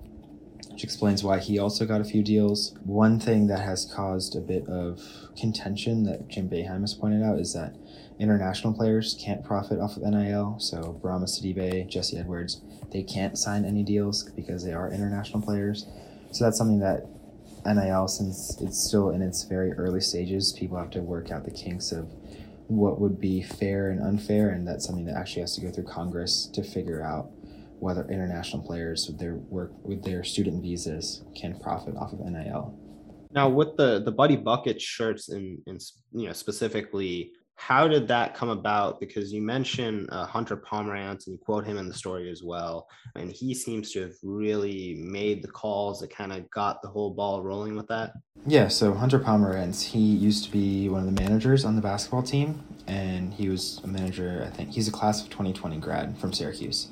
which 0.71 0.83
explains 0.83 1.23
why 1.23 1.39
he 1.39 1.59
also 1.59 1.85
got 1.85 2.01
a 2.01 2.05
few 2.05 2.23
deals. 2.23 2.73
One 2.83 3.19
thing 3.19 3.47
that 3.47 3.59
has 3.61 3.85
caused 3.85 4.35
a 4.35 4.41
bit 4.41 4.67
of 4.67 5.01
contention 5.37 6.03
that 6.03 6.27
Jim 6.27 6.49
Boeheim 6.49 6.81
has 6.81 6.93
pointed 6.93 7.23
out 7.23 7.39
is 7.39 7.53
that 7.53 7.75
international 8.19 8.73
players 8.73 9.17
can't 9.19 9.43
profit 9.43 9.79
off 9.79 9.97
of 9.97 10.03
NIL. 10.03 10.57
So 10.59 10.99
Bourama 11.03 11.25
Sidibe, 11.25 11.89
Jesse 11.89 12.17
Edwards, 12.17 12.61
they 12.91 13.03
can't 13.03 13.37
sign 13.37 13.65
any 13.65 13.83
deals 13.83 14.29
because 14.31 14.63
they 14.63 14.73
are 14.73 14.91
international 14.91 15.41
players. 15.41 15.87
So 16.31 16.45
that's 16.45 16.57
something 16.57 16.79
that 16.79 17.07
NIL, 17.65 18.07
since 18.07 18.59
it's 18.61 18.81
still 18.83 19.09
in 19.09 19.21
its 19.21 19.43
very 19.43 19.73
early 19.73 20.01
stages, 20.01 20.53
people 20.53 20.77
have 20.77 20.89
to 20.91 21.01
work 21.01 21.31
out 21.31 21.45
the 21.45 21.51
kinks 21.51 21.91
of 21.91 22.09
what 22.71 23.01
would 23.01 23.19
be 23.19 23.41
fair 23.41 23.89
and 23.89 24.01
unfair, 24.01 24.49
and 24.49 24.65
that's 24.65 24.85
something 24.85 25.05
that 25.05 25.15
actually 25.15 25.41
has 25.41 25.55
to 25.55 25.61
go 25.61 25.69
through 25.69 25.83
Congress 25.83 26.47
to 26.53 26.63
figure 26.63 27.03
out 27.03 27.29
whether 27.79 28.07
international 28.07 28.61
players 28.61 29.07
with 29.07 29.19
their 29.19 29.35
work 29.35 29.71
with 29.83 30.03
their 30.03 30.23
student 30.23 30.61
visas 30.61 31.23
can 31.35 31.59
profit 31.59 31.95
off 31.97 32.13
of 32.13 32.19
NIL. 32.19 32.77
Now, 33.31 33.49
with 33.49 33.75
the 33.75 34.01
the 34.01 34.11
Buddy 34.11 34.37
Bucket 34.37 34.81
shirts 34.81 35.29
and 35.29 35.59
and 35.67 35.81
you 36.13 36.27
know 36.27 36.33
specifically, 36.33 37.31
how 37.67 37.87
did 37.87 38.07
that 38.07 38.33
come 38.33 38.49
about? 38.49 38.99
Because 38.99 39.31
you 39.31 39.39
mentioned 39.39 40.09
uh, 40.11 40.25
Hunter 40.25 40.57
Pomerantz 40.57 41.27
and 41.27 41.33
you 41.33 41.37
quote 41.37 41.63
him 41.63 41.77
in 41.77 41.87
the 41.87 41.93
story 41.93 42.31
as 42.31 42.41
well. 42.41 42.87
And 43.15 43.31
he 43.31 43.53
seems 43.53 43.91
to 43.91 44.01
have 44.01 44.13
really 44.23 44.95
made 44.99 45.43
the 45.43 45.47
calls 45.47 45.99
that 45.99 46.09
kind 46.09 46.33
of 46.33 46.49
got 46.49 46.81
the 46.81 46.87
whole 46.87 47.11
ball 47.11 47.43
rolling 47.43 47.75
with 47.75 47.87
that. 47.89 48.13
Yeah, 48.47 48.67
so 48.67 48.95
Hunter 48.95 49.19
Pomerantz, 49.19 49.83
he 49.83 49.99
used 49.99 50.43
to 50.45 50.51
be 50.51 50.89
one 50.89 51.07
of 51.07 51.15
the 51.15 51.21
managers 51.21 51.63
on 51.63 51.75
the 51.75 51.83
basketball 51.83 52.23
team. 52.23 52.63
And 52.87 53.31
he 53.31 53.47
was 53.47 53.79
a 53.83 53.87
manager, 53.87 54.43
I 54.45 54.49
think 54.49 54.71
he's 54.71 54.87
a 54.87 54.91
class 54.91 55.21
of 55.21 55.29
2020 55.29 55.77
grad 55.77 56.17
from 56.17 56.33
Syracuse. 56.33 56.87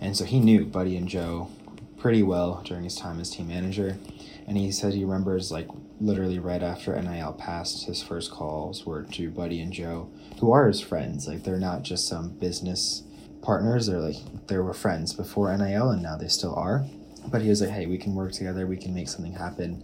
And 0.00 0.16
so 0.16 0.24
he 0.24 0.40
knew 0.40 0.64
Buddy 0.64 0.96
and 0.96 1.06
Joe 1.06 1.50
pretty 1.98 2.22
well 2.22 2.62
during 2.64 2.84
his 2.84 2.96
time 2.96 3.20
as 3.20 3.28
team 3.28 3.48
manager. 3.48 3.98
And 4.46 4.58
he 4.58 4.70
said 4.70 4.92
he 4.92 5.04
remembers 5.04 5.50
like 5.50 5.68
literally 6.00 6.38
right 6.38 6.62
after 6.62 7.00
NIL 7.00 7.32
passed, 7.32 7.86
his 7.86 8.02
first 8.02 8.30
calls 8.30 8.84
were 8.84 9.02
to 9.02 9.30
Buddy 9.30 9.60
and 9.60 9.72
Joe, 9.72 10.10
who 10.40 10.52
are 10.52 10.68
his 10.68 10.80
friends. 10.80 11.26
Like 11.26 11.44
they're 11.44 11.58
not 11.58 11.82
just 11.82 12.06
some 12.06 12.30
business 12.30 13.02
partners. 13.42 13.86
They're 13.86 14.00
like 14.00 14.16
they 14.46 14.58
were 14.58 14.74
friends 14.74 15.14
before 15.14 15.56
NIL, 15.56 15.90
and 15.90 16.02
now 16.02 16.16
they 16.16 16.28
still 16.28 16.54
are. 16.54 16.84
But 17.30 17.42
he 17.42 17.48
was 17.48 17.62
like, 17.62 17.70
"Hey, 17.70 17.86
we 17.86 17.98
can 17.98 18.14
work 18.14 18.32
together. 18.32 18.66
We 18.66 18.76
can 18.76 18.94
make 18.94 19.08
something 19.08 19.32
happen." 19.32 19.82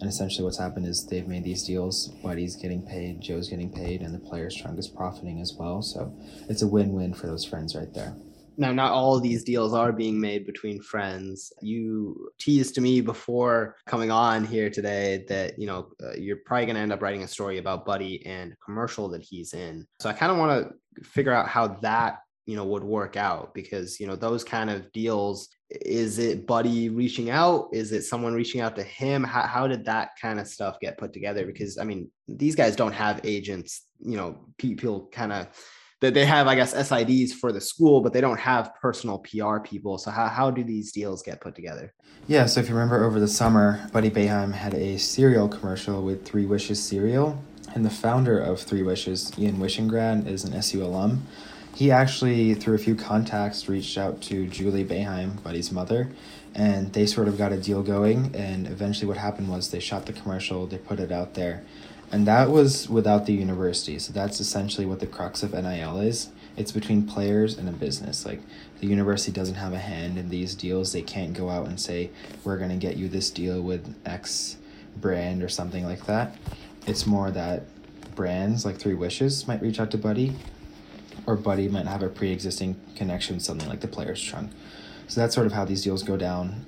And 0.00 0.08
essentially, 0.08 0.44
what's 0.44 0.58
happened 0.58 0.86
is 0.86 1.06
they've 1.06 1.28
made 1.28 1.44
these 1.44 1.62
deals. 1.62 2.08
Buddy's 2.22 2.56
getting 2.56 2.82
paid, 2.82 3.20
Joe's 3.20 3.50
getting 3.50 3.70
paid, 3.70 4.00
and 4.00 4.14
the 4.14 4.18
players' 4.18 4.60
is 4.78 4.88
profiting 4.88 5.42
as 5.42 5.52
well. 5.52 5.82
So 5.82 6.12
it's 6.48 6.62
a 6.62 6.66
win-win 6.66 7.12
for 7.12 7.26
those 7.26 7.44
friends 7.44 7.76
right 7.76 7.92
there 7.92 8.14
now 8.56 8.72
not 8.72 8.92
all 8.92 9.16
of 9.16 9.22
these 9.22 9.44
deals 9.44 9.74
are 9.74 9.92
being 9.92 10.20
made 10.20 10.46
between 10.46 10.82
friends. 10.82 11.52
You 11.60 12.30
teased 12.38 12.74
to 12.76 12.80
me 12.80 13.00
before 13.00 13.76
coming 13.86 14.10
on 14.10 14.44
here 14.44 14.70
today 14.70 15.24
that 15.28 15.58
you 15.58 15.66
know 15.66 15.88
uh, 16.02 16.12
you're 16.12 16.38
probably 16.44 16.66
going 16.66 16.76
to 16.76 16.82
end 16.82 16.92
up 16.92 17.02
writing 17.02 17.22
a 17.22 17.28
story 17.28 17.58
about 17.58 17.86
buddy 17.86 18.24
and 18.26 18.54
commercial 18.64 19.08
that 19.10 19.22
he's 19.22 19.54
in. 19.54 19.86
So 20.00 20.08
i 20.08 20.12
kind 20.12 20.32
of 20.32 20.38
want 20.38 20.68
to 20.68 21.04
figure 21.04 21.32
out 21.32 21.48
how 21.48 21.68
that 21.82 22.18
you 22.46 22.56
know 22.56 22.64
would 22.64 22.84
work 22.84 23.16
out 23.16 23.54
because 23.54 24.00
you 24.00 24.06
know 24.06 24.16
those 24.16 24.44
kind 24.44 24.70
of 24.70 24.90
deals 24.92 25.48
is 25.70 26.18
it 26.18 26.48
buddy 26.48 26.88
reaching 26.88 27.30
out? 27.30 27.68
Is 27.72 27.92
it 27.92 28.02
someone 28.02 28.34
reaching 28.34 28.60
out 28.60 28.74
to 28.74 28.82
him? 28.82 29.22
How, 29.22 29.42
how 29.42 29.68
did 29.68 29.84
that 29.84 30.10
kind 30.20 30.40
of 30.40 30.48
stuff 30.48 30.80
get 30.80 30.98
put 30.98 31.12
together? 31.12 31.46
Because 31.46 31.78
i 31.78 31.84
mean 31.84 32.10
these 32.28 32.54
guys 32.54 32.76
don't 32.76 32.92
have 32.92 33.20
agents 33.24 33.86
you 34.00 34.16
know 34.16 34.46
people 34.58 35.08
kind 35.12 35.32
of 35.32 35.48
that 36.00 36.14
they 36.14 36.24
have, 36.24 36.46
I 36.46 36.54
guess, 36.54 36.74
SIDs 36.74 37.32
for 37.32 37.52
the 37.52 37.60
school, 37.60 38.00
but 38.00 38.12
they 38.12 38.20
don't 38.20 38.40
have 38.40 38.74
personal 38.80 39.18
PR 39.18 39.58
people. 39.58 39.98
So 39.98 40.10
how, 40.10 40.28
how 40.28 40.50
do 40.50 40.64
these 40.64 40.92
deals 40.92 41.22
get 41.22 41.40
put 41.40 41.54
together? 41.54 41.92
Yeah, 42.26 42.46
so 42.46 42.60
if 42.60 42.68
you 42.68 42.74
remember 42.74 43.04
over 43.04 43.20
the 43.20 43.28
summer, 43.28 43.86
Buddy 43.92 44.10
Boeheim 44.10 44.52
had 44.52 44.74
a 44.74 44.98
cereal 44.98 45.48
commercial 45.48 46.02
with 46.02 46.24
Three 46.24 46.46
Wishes 46.46 46.82
cereal. 46.82 47.42
And 47.74 47.84
the 47.84 47.90
founder 47.90 48.38
of 48.38 48.60
Three 48.60 48.82
Wishes, 48.82 49.32
Ian 49.38 49.58
Wishingrad, 49.58 50.26
is 50.26 50.44
an 50.44 50.54
SU 50.54 50.82
alum. 50.82 51.26
He 51.74 51.90
actually, 51.90 52.54
through 52.54 52.74
a 52.74 52.78
few 52.78 52.94
contacts, 52.94 53.68
reached 53.68 53.96
out 53.96 54.20
to 54.22 54.46
Julie 54.48 54.84
Boeheim, 54.84 55.42
Buddy's 55.42 55.70
mother, 55.70 56.10
and 56.54 56.92
they 56.92 57.06
sort 57.06 57.28
of 57.28 57.38
got 57.38 57.52
a 57.52 57.56
deal 57.56 57.82
going. 57.82 58.34
And 58.34 58.66
eventually, 58.66 59.06
what 59.06 59.16
happened 59.16 59.48
was 59.48 59.70
they 59.70 59.80
shot 59.80 60.06
the 60.06 60.12
commercial, 60.12 60.66
they 60.66 60.78
put 60.78 60.98
it 60.98 61.12
out 61.12 61.34
there, 61.34 61.62
and 62.12 62.26
that 62.26 62.50
was 62.50 62.88
without 62.88 63.26
the 63.26 63.32
university. 63.32 63.98
So 63.98 64.12
that's 64.12 64.40
essentially 64.40 64.86
what 64.86 65.00
the 65.00 65.06
crux 65.06 65.42
of 65.42 65.52
NIL 65.52 66.00
is. 66.00 66.30
It's 66.56 66.72
between 66.72 67.06
players 67.06 67.56
and 67.56 67.68
a 67.68 67.72
business. 67.72 68.26
Like 68.26 68.40
the 68.80 68.86
university 68.86 69.32
doesn't 69.32 69.54
have 69.54 69.72
a 69.72 69.78
hand 69.78 70.18
in 70.18 70.28
these 70.28 70.54
deals. 70.54 70.92
They 70.92 71.02
can't 71.02 71.32
go 71.32 71.48
out 71.48 71.66
and 71.66 71.80
say, 71.80 72.10
we're 72.44 72.58
going 72.58 72.70
to 72.70 72.76
get 72.76 72.96
you 72.96 73.08
this 73.08 73.30
deal 73.30 73.62
with 73.62 73.94
X 74.04 74.56
brand 74.96 75.42
or 75.42 75.48
something 75.48 75.84
like 75.84 76.06
that. 76.06 76.36
It's 76.86 77.06
more 77.06 77.30
that 77.30 77.64
brands 78.16 78.64
like 78.64 78.78
Three 78.78 78.94
Wishes 78.94 79.46
might 79.46 79.62
reach 79.62 79.78
out 79.78 79.90
to 79.92 79.98
Buddy, 79.98 80.34
or 81.26 81.36
Buddy 81.36 81.68
might 81.68 81.86
have 81.86 82.02
a 82.02 82.08
pre 82.08 82.32
existing 82.32 82.78
connection, 82.96 83.38
something 83.38 83.68
like 83.68 83.80
the 83.80 83.88
player's 83.88 84.20
trunk. 84.20 84.50
So 85.06 85.20
that's 85.20 85.34
sort 85.34 85.46
of 85.46 85.52
how 85.52 85.64
these 85.64 85.82
deals 85.82 86.02
go 86.02 86.16
down. 86.16 86.66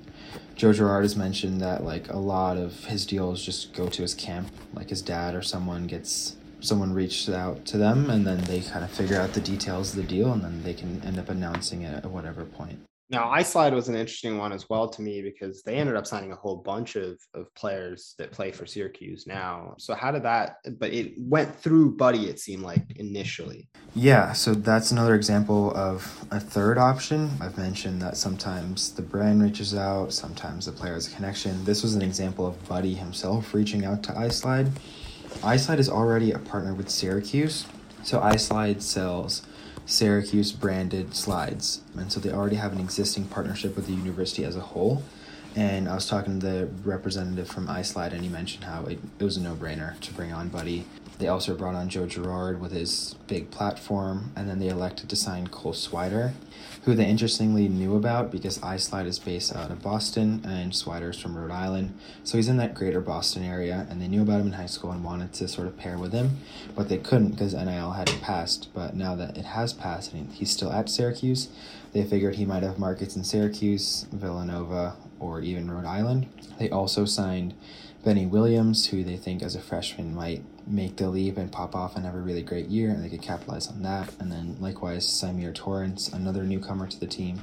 Joe 0.54 0.72
Girard 0.72 1.04
has 1.04 1.16
mentioned 1.16 1.60
that 1.60 1.84
like 1.84 2.08
a 2.08 2.16
lot 2.16 2.56
of 2.56 2.84
his 2.84 3.06
deals 3.06 3.44
just 3.44 3.72
go 3.72 3.88
to 3.88 4.02
his 4.02 4.14
camp, 4.14 4.48
like 4.74 4.90
his 4.90 5.02
dad 5.02 5.34
or 5.34 5.42
someone 5.42 5.86
gets 5.86 6.36
someone 6.60 6.92
reached 6.92 7.28
out 7.28 7.64
to 7.66 7.76
them 7.76 8.08
and 8.08 8.24
then 8.26 8.40
they 8.44 8.60
kind 8.60 8.84
of 8.84 8.90
figure 8.90 9.20
out 9.20 9.32
the 9.32 9.40
details 9.40 9.90
of 9.90 9.96
the 9.96 10.02
deal 10.02 10.32
and 10.32 10.44
then 10.44 10.62
they 10.62 10.74
can 10.74 11.02
end 11.04 11.18
up 11.18 11.28
announcing 11.28 11.82
it 11.82 12.04
at 12.04 12.10
whatever 12.10 12.44
point. 12.44 12.78
Now, 13.12 13.30
iSlide 13.30 13.74
was 13.74 13.90
an 13.90 13.94
interesting 13.94 14.38
one 14.38 14.52
as 14.52 14.70
well 14.70 14.88
to 14.88 15.02
me 15.02 15.20
because 15.20 15.62
they 15.62 15.74
ended 15.74 15.96
up 15.96 16.06
signing 16.06 16.32
a 16.32 16.34
whole 16.34 16.56
bunch 16.56 16.96
of, 16.96 17.20
of 17.34 17.54
players 17.54 18.14
that 18.16 18.32
play 18.32 18.50
for 18.50 18.64
Syracuse 18.64 19.26
now. 19.26 19.74
So, 19.78 19.92
how 19.92 20.12
did 20.12 20.22
that, 20.22 20.56
but 20.78 20.94
it 20.94 21.12
went 21.18 21.54
through 21.54 21.96
Buddy, 21.96 22.30
it 22.30 22.40
seemed 22.40 22.62
like 22.62 22.82
initially. 22.96 23.68
Yeah, 23.94 24.32
so 24.32 24.54
that's 24.54 24.92
another 24.92 25.14
example 25.14 25.76
of 25.76 26.24
a 26.30 26.40
third 26.40 26.78
option. 26.78 27.30
I've 27.38 27.58
mentioned 27.58 28.00
that 28.00 28.16
sometimes 28.16 28.94
the 28.94 29.02
brand 29.02 29.42
reaches 29.42 29.74
out, 29.74 30.14
sometimes 30.14 30.64
the 30.64 30.72
player 30.72 30.94
has 30.94 31.12
a 31.12 31.14
connection. 31.14 31.62
This 31.66 31.82
was 31.82 31.94
an 31.94 32.00
example 32.00 32.46
of 32.46 32.66
Buddy 32.66 32.94
himself 32.94 33.52
reaching 33.52 33.84
out 33.84 34.02
to 34.04 34.12
iSlide. 34.12 34.70
iSlide 35.42 35.78
is 35.78 35.90
already 35.90 36.32
a 36.32 36.38
partner 36.38 36.72
with 36.72 36.88
Syracuse, 36.88 37.66
so 38.04 38.20
iSlide 38.20 38.80
sells 38.80 39.42
Syracuse 39.86 40.52
branded 40.52 41.14
slides. 41.14 41.82
And 41.96 42.12
so 42.12 42.20
they 42.20 42.30
already 42.30 42.56
have 42.56 42.72
an 42.72 42.80
existing 42.80 43.26
partnership 43.26 43.76
with 43.76 43.86
the 43.86 43.92
university 43.92 44.44
as 44.44 44.56
a 44.56 44.60
whole. 44.60 45.02
And 45.54 45.88
I 45.88 45.94
was 45.94 46.06
talking 46.06 46.40
to 46.40 46.46
the 46.46 46.68
representative 46.84 47.48
from 47.48 47.66
iSlide, 47.66 48.12
and 48.12 48.22
he 48.22 48.28
mentioned 48.28 48.64
how 48.64 48.84
it, 48.86 48.98
it 49.18 49.24
was 49.24 49.36
a 49.36 49.42
no 49.42 49.54
brainer 49.54 50.00
to 50.00 50.14
bring 50.14 50.32
on 50.32 50.48
Buddy. 50.48 50.86
They 51.18 51.28
also 51.28 51.54
brought 51.54 51.74
on 51.74 51.90
Joe 51.90 52.06
Girard 52.06 52.60
with 52.60 52.72
his 52.72 53.16
big 53.26 53.50
platform, 53.50 54.32
and 54.34 54.48
then 54.48 54.58
they 54.60 54.68
elected 54.68 55.10
to 55.10 55.16
sign 55.16 55.48
Cole 55.48 55.74
Swider, 55.74 56.32
who 56.82 56.94
they 56.94 57.06
interestingly 57.06 57.68
knew 57.68 57.94
about 57.94 58.32
because 58.32 58.58
iSlide 58.58 59.06
is 59.06 59.18
based 59.18 59.54
out 59.54 59.70
of 59.70 59.80
Boston 59.82 60.42
and 60.44 60.74
Swider's 60.74 61.18
from 61.18 61.36
Rhode 61.36 61.52
Island. 61.52 61.96
So 62.24 62.36
he's 62.36 62.48
in 62.48 62.56
that 62.56 62.74
greater 62.74 63.00
Boston 63.00 63.44
area, 63.44 63.86
and 63.88 64.02
they 64.02 64.08
knew 64.08 64.22
about 64.22 64.40
him 64.40 64.48
in 64.48 64.52
high 64.54 64.66
school 64.66 64.90
and 64.90 65.04
wanted 65.04 65.32
to 65.34 65.46
sort 65.46 65.68
of 65.68 65.76
pair 65.76 65.96
with 65.96 66.12
him, 66.12 66.38
but 66.74 66.88
they 66.88 66.98
couldn't 66.98 67.30
because 67.30 67.54
NIL 67.54 67.92
hadn't 67.92 68.20
passed. 68.20 68.68
But 68.74 68.96
now 68.96 69.14
that 69.14 69.36
it 69.38 69.44
has 69.44 69.72
passed 69.72 70.12
and 70.12 70.32
he's 70.32 70.50
still 70.50 70.72
at 70.72 70.88
Syracuse, 70.88 71.48
they 71.92 72.04
figured 72.04 72.34
he 72.34 72.44
might 72.44 72.64
have 72.64 72.78
markets 72.78 73.14
in 73.14 73.22
Syracuse, 73.22 74.06
Villanova, 74.12 74.96
or 75.20 75.40
even 75.40 75.70
Rhode 75.70 75.86
Island. 75.86 76.26
They 76.58 76.68
also 76.68 77.04
signed 77.04 77.54
Benny 78.04 78.26
Williams, 78.26 78.88
who 78.88 79.04
they 79.04 79.16
think 79.16 79.42
as 79.42 79.54
a 79.54 79.60
freshman 79.60 80.12
might 80.12 80.42
make 80.66 80.96
the 80.96 81.08
leap 81.08 81.36
and 81.36 81.52
pop 81.52 81.76
off 81.76 81.94
and 81.94 82.04
have 82.04 82.16
a 82.16 82.20
really 82.20 82.42
great 82.42 82.66
year, 82.66 82.90
and 82.90 83.04
they 83.04 83.08
could 83.08 83.22
capitalize 83.22 83.68
on 83.68 83.82
that. 83.82 84.12
And 84.18 84.30
then 84.30 84.56
likewise, 84.58 85.06
Symir 85.06 85.54
Torrance, 85.54 86.08
another 86.08 86.42
newcomer 86.42 86.88
to 86.88 86.98
the 86.98 87.06
team. 87.06 87.42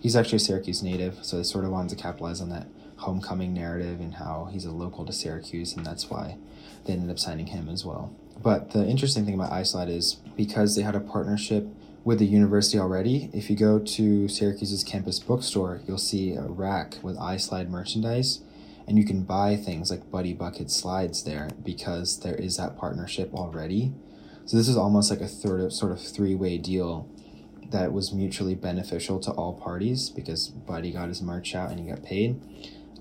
He's 0.00 0.16
actually 0.16 0.36
a 0.36 0.40
Syracuse 0.40 0.82
native, 0.82 1.18
so 1.22 1.36
they 1.36 1.42
sort 1.42 1.66
of 1.66 1.72
wanted 1.72 1.90
to 1.90 2.02
capitalize 2.02 2.40
on 2.40 2.48
that 2.48 2.66
homecoming 2.96 3.52
narrative 3.52 4.00
and 4.00 4.14
how 4.14 4.48
he's 4.50 4.64
a 4.64 4.70
local 4.70 5.04
to 5.04 5.12
Syracuse, 5.12 5.76
and 5.76 5.84
that's 5.84 6.08
why 6.08 6.38
they 6.86 6.94
ended 6.94 7.10
up 7.10 7.18
signing 7.18 7.48
him 7.48 7.68
as 7.68 7.84
well. 7.84 8.14
But 8.42 8.70
the 8.70 8.86
interesting 8.86 9.26
thing 9.26 9.34
about 9.34 9.50
iSlide 9.50 9.90
is 9.90 10.14
because 10.36 10.74
they 10.74 10.82
had 10.82 10.94
a 10.94 11.00
partnership 11.00 11.66
with 12.04 12.20
the 12.20 12.26
university 12.26 12.78
already, 12.78 13.28
if 13.34 13.50
you 13.50 13.56
go 13.56 13.78
to 13.78 14.28
Syracuse's 14.28 14.82
campus 14.82 15.18
bookstore, 15.18 15.82
you'll 15.86 15.98
see 15.98 16.32
a 16.32 16.42
rack 16.42 16.96
with 17.02 17.18
iSlide 17.18 17.68
merchandise 17.68 18.40
and 18.88 18.98
you 18.98 19.04
can 19.04 19.22
buy 19.22 19.54
things 19.54 19.90
like 19.90 20.10
Buddy 20.10 20.32
Bucket 20.32 20.70
slides 20.70 21.22
there 21.22 21.50
because 21.62 22.20
there 22.20 22.34
is 22.34 22.56
that 22.56 22.78
partnership 22.78 23.34
already. 23.34 23.92
So 24.46 24.56
this 24.56 24.66
is 24.66 24.78
almost 24.78 25.10
like 25.10 25.20
a 25.20 25.28
third 25.28 25.60
of 25.60 25.74
sort 25.74 25.92
of 25.92 26.00
three-way 26.00 26.56
deal 26.56 27.06
that 27.70 27.92
was 27.92 28.14
mutually 28.14 28.54
beneficial 28.54 29.20
to 29.20 29.30
all 29.32 29.52
parties 29.52 30.08
because 30.08 30.48
Buddy 30.48 30.90
got 30.90 31.08
his 31.08 31.20
merch 31.20 31.54
out 31.54 31.70
and 31.70 31.78
he 31.78 31.86
got 31.86 32.02
paid. 32.02 32.40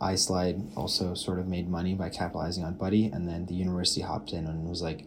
iSlide 0.01 0.75
also 0.75 1.13
sort 1.13 1.39
of 1.39 1.47
made 1.47 1.69
money 1.69 1.93
by 1.93 2.09
capitalizing 2.09 2.65
on 2.65 2.73
Buddy, 2.73 3.05
and 3.05 3.25
then 3.25 3.45
the 3.45 3.55
university 3.55 4.01
hopped 4.01 4.33
in 4.33 4.45
and 4.45 4.67
was 4.67 4.81
like, 4.81 5.05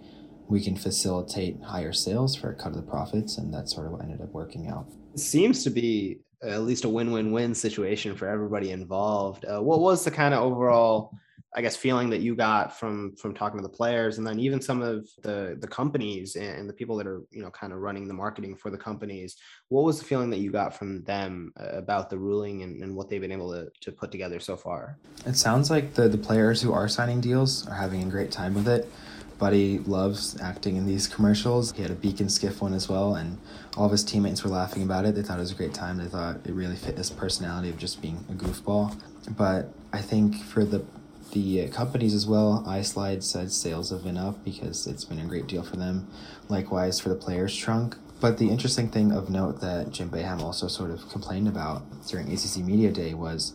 we 0.48 0.62
can 0.62 0.76
facilitate 0.76 1.62
higher 1.62 1.92
sales 1.92 2.34
for 2.34 2.50
a 2.50 2.54
cut 2.54 2.68
of 2.68 2.76
the 2.76 2.82
profits, 2.82 3.36
and 3.36 3.52
that's 3.52 3.74
sort 3.74 3.86
of 3.86 3.92
what 3.92 4.02
ended 4.02 4.22
up 4.22 4.32
working 4.32 4.66
out. 4.66 4.86
It 5.12 5.20
seems 5.20 5.62
to 5.64 5.70
be 5.70 6.20
at 6.42 6.62
least 6.62 6.84
a 6.84 6.88
win-win-win 6.88 7.54
situation 7.54 8.14
for 8.14 8.26
everybody 8.28 8.70
involved. 8.70 9.44
Uh, 9.44 9.60
what 9.60 9.80
was 9.80 10.04
the 10.04 10.10
kind 10.10 10.32
of 10.32 10.42
overall, 10.42 11.12
I 11.54 11.60
guess, 11.60 11.76
feeling 11.76 12.08
that 12.10 12.20
you 12.20 12.34
got 12.34 12.78
from 12.78 13.14
from 13.16 13.34
talking 13.34 13.58
to 13.58 13.62
the 13.62 13.68
players, 13.68 14.18
and 14.18 14.26
then 14.26 14.38
even 14.38 14.60
some 14.60 14.80
of 14.80 15.08
the 15.22 15.58
the 15.60 15.68
companies 15.68 16.36
and 16.36 16.68
the 16.68 16.72
people 16.72 16.96
that 16.96 17.06
are 17.06 17.22
you 17.30 17.42
know 17.42 17.50
kind 17.50 17.72
of 17.72 17.80
running 17.80 18.08
the 18.08 18.14
marketing 18.14 18.56
for 18.56 18.70
the 18.70 18.78
companies? 18.78 19.36
What 19.68 19.84
was 19.84 19.98
the 19.98 20.04
feeling 20.04 20.30
that 20.30 20.38
you 20.38 20.50
got 20.50 20.74
from 20.74 21.02
them 21.02 21.52
uh, 21.60 21.76
about 21.76 22.08
the 22.08 22.18
ruling 22.18 22.62
and, 22.62 22.82
and 22.82 22.94
what 22.96 23.08
they've 23.08 23.20
been 23.20 23.32
able 23.32 23.52
to 23.52 23.70
to 23.80 23.92
put 23.92 24.10
together 24.10 24.40
so 24.40 24.56
far? 24.56 24.96
It 25.26 25.36
sounds 25.36 25.70
like 25.70 25.94
the 25.94 26.08
the 26.08 26.18
players 26.18 26.62
who 26.62 26.72
are 26.72 26.88
signing 26.88 27.20
deals 27.20 27.66
are 27.68 27.74
having 27.74 28.02
a 28.02 28.10
great 28.10 28.30
time 28.30 28.54
with 28.54 28.68
it. 28.68 28.90
Buddy 29.38 29.78
loves 29.80 30.38
acting 30.40 30.76
in 30.76 30.86
these 30.86 31.08
commercials. 31.08 31.72
He 31.72 31.80
had 31.80 31.90
a 31.90 31.94
Beak 31.94 32.18
& 32.18 32.28
Skiff 32.28 32.60
one 32.60 32.74
as 32.74 32.90
well, 32.90 33.14
and 33.14 33.38
all 33.76 33.86
of 33.86 33.92
his 33.92 34.04
teammates 34.04 34.42
were 34.42 34.50
laughing 34.50 34.82
about 34.82 35.04
it. 35.04 35.14
They 35.14 35.22
thought 35.22 35.38
it 35.38 35.42
was 35.42 35.52
a 35.52 35.56
great 35.56 35.74
time. 35.74 35.98
They 35.98 36.06
thought 36.06 36.40
it 36.44 36.52
really 36.52 36.76
fit 36.76 36.96
his 36.96 37.10
personality 37.10 37.70
of 37.70 37.78
just 37.78 38.02
being 38.02 38.24
a 38.28 38.32
goofball. 38.32 39.00
But 39.36 39.72
I 39.92 40.00
think 40.00 40.42
for 40.42 40.64
the 40.64 40.84
the 41.32 41.68
companies 41.68 42.14
as 42.14 42.26
well. 42.26 42.64
iSlide 42.66 43.22
said 43.22 43.52
sales 43.52 43.90
have 43.90 44.02
been 44.02 44.16
up 44.16 44.44
because 44.44 44.86
it's 44.86 45.04
been 45.04 45.20
a 45.20 45.24
great 45.24 45.46
deal 45.46 45.62
for 45.62 45.76
them. 45.76 46.08
Likewise 46.48 47.00
for 47.00 47.08
the 47.08 47.14
players 47.14 47.56
trunk. 47.56 47.96
But 48.20 48.38
the 48.38 48.50
interesting 48.50 48.90
thing 48.90 49.12
of 49.12 49.30
note 49.30 49.60
that 49.60 49.92
Jim 49.92 50.10
Boeheim 50.10 50.40
also 50.40 50.68
sort 50.68 50.90
of 50.90 51.08
complained 51.08 51.48
about 51.48 51.82
during 52.06 52.30
ACC 52.30 52.58
Media 52.58 52.90
Day 52.90 53.14
was 53.14 53.54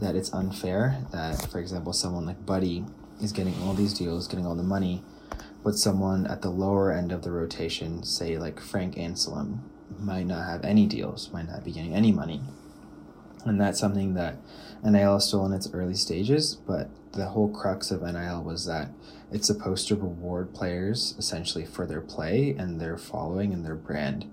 that 0.00 0.14
it's 0.14 0.32
unfair 0.32 0.98
that, 1.12 1.50
for 1.50 1.58
example, 1.58 1.92
someone 1.92 2.26
like 2.26 2.44
Buddy 2.46 2.84
is 3.20 3.32
getting 3.32 3.54
all 3.62 3.74
these 3.74 3.94
deals, 3.94 4.28
getting 4.28 4.46
all 4.46 4.54
the 4.54 4.62
money, 4.62 5.02
but 5.64 5.76
someone 5.76 6.26
at 6.26 6.42
the 6.42 6.50
lower 6.50 6.92
end 6.92 7.10
of 7.10 7.22
the 7.22 7.32
rotation, 7.32 8.02
say 8.02 8.36
like 8.36 8.60
Frank 8.60 8.96
Anselem, 8.96 9.60
might 9.98 10.26
not 10.26 10.46
have 10.46 10.64
any 10.64 10.86
deals, 10.86 11.30
might 11.32 11.48
not 11.48 11.64
be 11.64 11.72
getting 11.72 11.94
any 11.94 12.12
money. 12.12 12.42
And 13.44 13.60
that's 13.60 13.80
something 13.80 14.14
that 14.14 14.36
NIL 14.84 15.16
is 15.16 15.24
still 15.24 15.44
in 15.46 15.52
its 15.52 15.72
early 15.72 15.94
stages, 15.94 16.54
but 16.54 16.90
the 17.12 17.26
whole 17.26 17.48
crux 17.48 17.90
of 17.90 18.02
NIL 18.02 18.42
was 18.42 18.66
that 18.66 18.90
it's 19.32 19.46
supposed 19.46 19.88
to 19.88 19.96
reward 19.96 20.54
players 20.54 21.14
essentially 21.18 21.64
for 21.64 21.86
their 21.86 22.00
play 22.00 22.54
and 22.58 22.80
their 22.80 22.98
following 22.98 23.52
and 23.52 23.64
their 23.64 23.74
brand. 23.74 24.30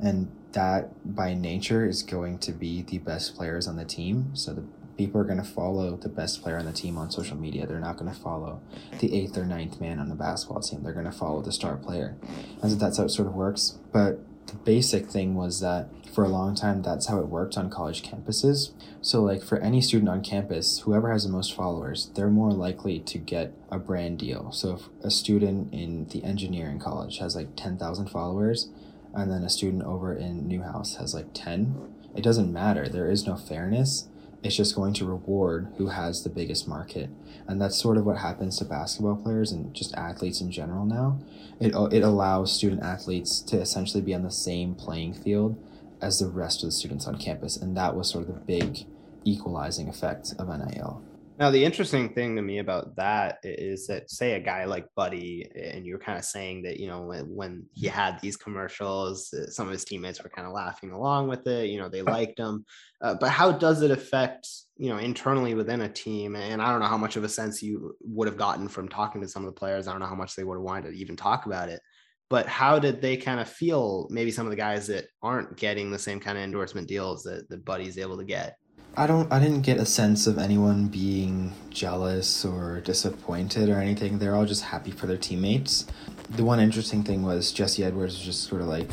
And 0.00 0.30
that 0.52 1.14
by 1.14 1.34
nature 1.34 1.86
is 1.86 2.02
going 2.02 2.38
to 2.40 2.52
be 2.52 2.82
the 2.82 2.98
best 2.98 3.34
players 3.34 3.66
on 3.66 3.76
the 3.76 3.84
team. 3.84 4.34
So 4.34 4.52
the 4.52 4.64
people 4.96 5.20
are 5.20 5.24
going 5.24 5.38
to 5.38 5.44
follow 5.44 5.96
the 5.96 6.08
best 6.08 6.42
player 6.42 6.58
on 6.58 6.64
the 6.64 6.72
team 6.72 6.96
on 6.96 7.10
social 7.10 7.36
media. 7.36 7.66
They're 7.66 7.80
not 7.80 7.96
going 7.96 8.12
to 8.12 8.18
follow 8.18 8.60
the 8.98 9.14
eighth 9.14 9.36
or 9.36 9.44
ninth 9.44 9.80
man 9.80 9.98
on 9.98 10.08
the 10.08 10.14
basketball 10.14 10.60
team. 10.60 10.82
They're 10.82 10.92
going 10.92 11.06
to 11.06 11.12
follow 11.12 11.42
the 11.42 11.52
star 11.52 11.76
player. 11.76 12.16
And 12.62 12.70
so 12.70 12.76
that's 12.76 12.98
how 12.98 13.04
it 13.04 13.10
sort 13.10 13.28
of 13.28 13.34
works. 13.34 13.78
But 13.92 14.20
the 14.46 14.54
basic 14.54 15.08
thing 15.08 15.34
was 15.34 15.60
that 15.60 15.88
for 16.14 16.24
a 16.24 16.28
long 16.28 16.54
time, 16.54 16.82
that's 16.82 17.08
how 17.08 17.18
it 17.18 17.26
worked 17.26 17.58
on 17.58 17.68
college 17.68 18.02
campuses. 18.02 18.70
So, 19.02 19.22
like 19.22 19.42
for 19.42 19.58
any 19.58 19.80
student 19.82 20.08
on 20.08 20.22
campus, 20.22 20.80
whoever 20.80 21.12
has 21.12 21.24
the 21.24 21.30
most 21.30 21.54
followers, 21.54 22.10
they're 22.14 22.30
more 22.30 22.52
likely 22.52 23.00
to 23.00 23.18
get 23.18 23.52
a 23.70 23.78
brand 23.78 24.18
deal. 24.18 24.50
So, 24.52 24.74
if 24.76 25.04
a 25.04 25.10
student 25.10 25.74
in 25.74 26.06
the 26.08 26.24
engineering 26.24 26.78
college 26.78 27.18
has 27.18 27.36
like 27.36 27.48
10,000 27.56 28.08
followers, 28.08 28.70
and 29.14 29.30
then 29.30 29.42
a 29.42 29.50
student 29.50 29.82
over 29.82 30.14
in 30.14 30.48
Newhouse 30.48 30.96
has 30.96 31.12
like 31.12 31.26
10, 31.34 31.94
it 32.16 32.22
doesn't 32.22 32.52
matter. 32.52 32.88
There 32.88 33.10
is 33.10 33.26
no 33.26 33.36
fairness 33.36 34.08
it's 34.46 34.56
just 34.56 34.74
going 34.74 34.94
to 34.94 35.04
reward 35.04 35.72
who 35.76 35.88
has 35.88 36.22
the 36.22 36.30
biggest 36.30 36.66
market. 36.66 37.10
And 37.46 37.60
that's 37.60 37.76
sort 37.76 37.96
of 37.96 38.06
what 38.06 38.18
happens 38.18 38.58
to 38.58 38.64
basketball 38.64 39.16
players 39.16 39.52
and 39.52 39.74
just 39.74 39.94
athletes 39.94 40.40
in 40.40 40.50
general 40.50 40.84
now. 40.84 41.18
It, 41.60 41.74
uh, 41.74 41.84
it 41.86 42.02
allows 42.02 42.52
student 42.52 42.82
athletes 42.82 43.40
to 43.42 43.60
essentially 43.60 44.02
be 44.02 44.14
on 44.14 44.22
the 44.22 44.30
same 44.30 44.74
playing 44.74 45.14
field 45.14 45.62
as 46.00 46.20
the 46.20 46.28
rest 46.28 46.62
of 46.62 46.68
the 46.68 46.72
students 46.72 47.06
on 47.06 47.18
campus. 47.18 47.56
And 47.56 47.76
that 47.76 47.96
was 47.96 48.08
sort 48.10 48.28
of 48.28 48.34
the 48.34 48.40
big 48.40 48.86
equalizing 49.24 49.88
effect 49.88 50.32
of 50.38 50.48
NIL. 50.48 51.02
Now, 51.38 51.50
the 51.50 51.62
interesting 51.62 52.14
thing 52.14 52.34
to 52.36 52.42
me 52.42 52.58
about 52.58 52.96
that 52.96 53.40
is 53.42 53.86
that, 53.88 54.10
say, 54.10 54.32
a 54.32 54.40
guy 54.40 54.64
like 54.64 54.86
Buddy, 54.94 55.46
and 55.54 55.84
you're 55.84 55.98
kind 55.98 56.16
of 56.16 56.24
saying 56.24 56.62
that, 56.62 56.80
you 56.80 56.86
know, 56.86 57.02
when, 57.02 57.24
when 57.24 57.66
he 57.74 57.88
had 57.88 58.18
these 58.20 58.38
commercials, 58.38 59.34
uh, 59.34 59.50
some 59.50 59.66
of 59.66 59.72
his 59.72 59.84
teammates 59.84 60.22
were 60.22 60.30
kind 60.30 60.46
of 60.46 60.54
laughing 60.54 60.92
along 60.92 61.28
with 61.28 61.46
it. 61.46 61.68
You 61.68 61.78
know, 61.78 61.90
they 61.90 62.00
liked 62.16 62.38
him. 62.38 62.64
Uh, 63.02 63.16
but 63.20 63.28
how 63.28 63.52
does 63.52 63.82
it 63.82 63.90
affect, 63.90 64.48
you 64.78 64.88
know, 64.88 64.96
internally 64.96 65.52
within 65.52 65.82
a 65.82 65.88
team? 65.90 66.36
And 66.36 66.62
I 66.62 66.70
don't 66.70 66.80
know 66.80 66.86
how 66.86 66.96
much 66.96 67.16
of 67.16 67.24
a 67.24 67.28
sense 67.28 67.62
you 67.62 67.94
would 68.00 68.28
have 68.28 68.38
gotten 68.38 68.66
from 68.66 68.88
talking 68.88 69.20
to 69.20 69.28
some 69.28 69.42
of 69.42 69.46
the 69.46 69.58
players. 69.58 69.86
I 69.86 69.92
don't 69.92 70.00
know 70.00 70.06
how 70.06 70.14
much 70.14 70.36
they 70.36 70.44
would 70.44 70.56
have 70.56 70.64
wanted 70.64 70.90
to 70.90 70.96
even 70.96 71.16
talk 71.16 71.44
about 71.44 71.68
it. 71.68 71.82
But 72.30 72.46
how 72.46 72.78
did 72.78 73.02
they 73.02 73.18
kind 73.18 73.40
of 73.40 73.48
feel? 73.48 74.08
Maybe 74.10 74.30
some 74.30 74.46
of 74.46 74.50
the 74.50 74.56
guys 74.56 74.86
that 74.86 75.04
aren't 75.22 75.58
getting 75.58 75.90
the 75.90 75.98
same 75.98 76.18
kind 76.18 76.38
of 76.38 76.44
endorsement 76.44 76.88
deals 76.88 77.22
that, 77.24 77.48
that 77.50 77.64
Buddy's 77.64 77.98
able 77.98 78.16
to 78.16 78.24
get. 78.24 78.56
I 78.98 79.06
don't 79.06 79.30
I 79.30 79.38
didn't 79.38 79.60
get 79.60 79.76
a 79.76 79.84
sense 79.84 80.26
of 80.26 80.38
anyone 80.38 80.86
being 80.86 81.52
jealous 81.68 82.46
or 82.46 82.80
disappointed 82.80 83.68
or 83.68 83.78
anything. 83.78 84.18
They're 84.18 84.34
all 84.34 84.46
just 84.46 84.64
happy 84.64 84.90
for 84.90 85.06
their 85.06 85.18
teammates. 85.18 85.86
The 86.30 86.44
one 86.44 86.60
interesting 86.60 87.02
thing 87.02 87.22
was 87.22 87.52
Jesse 87.52 87.84
Edwards 87.84 88.14
was 88.14 88.24
just 88.24 88.44
sort 88.44 88.62
of 88.62 88.68
like, 88.68 88.88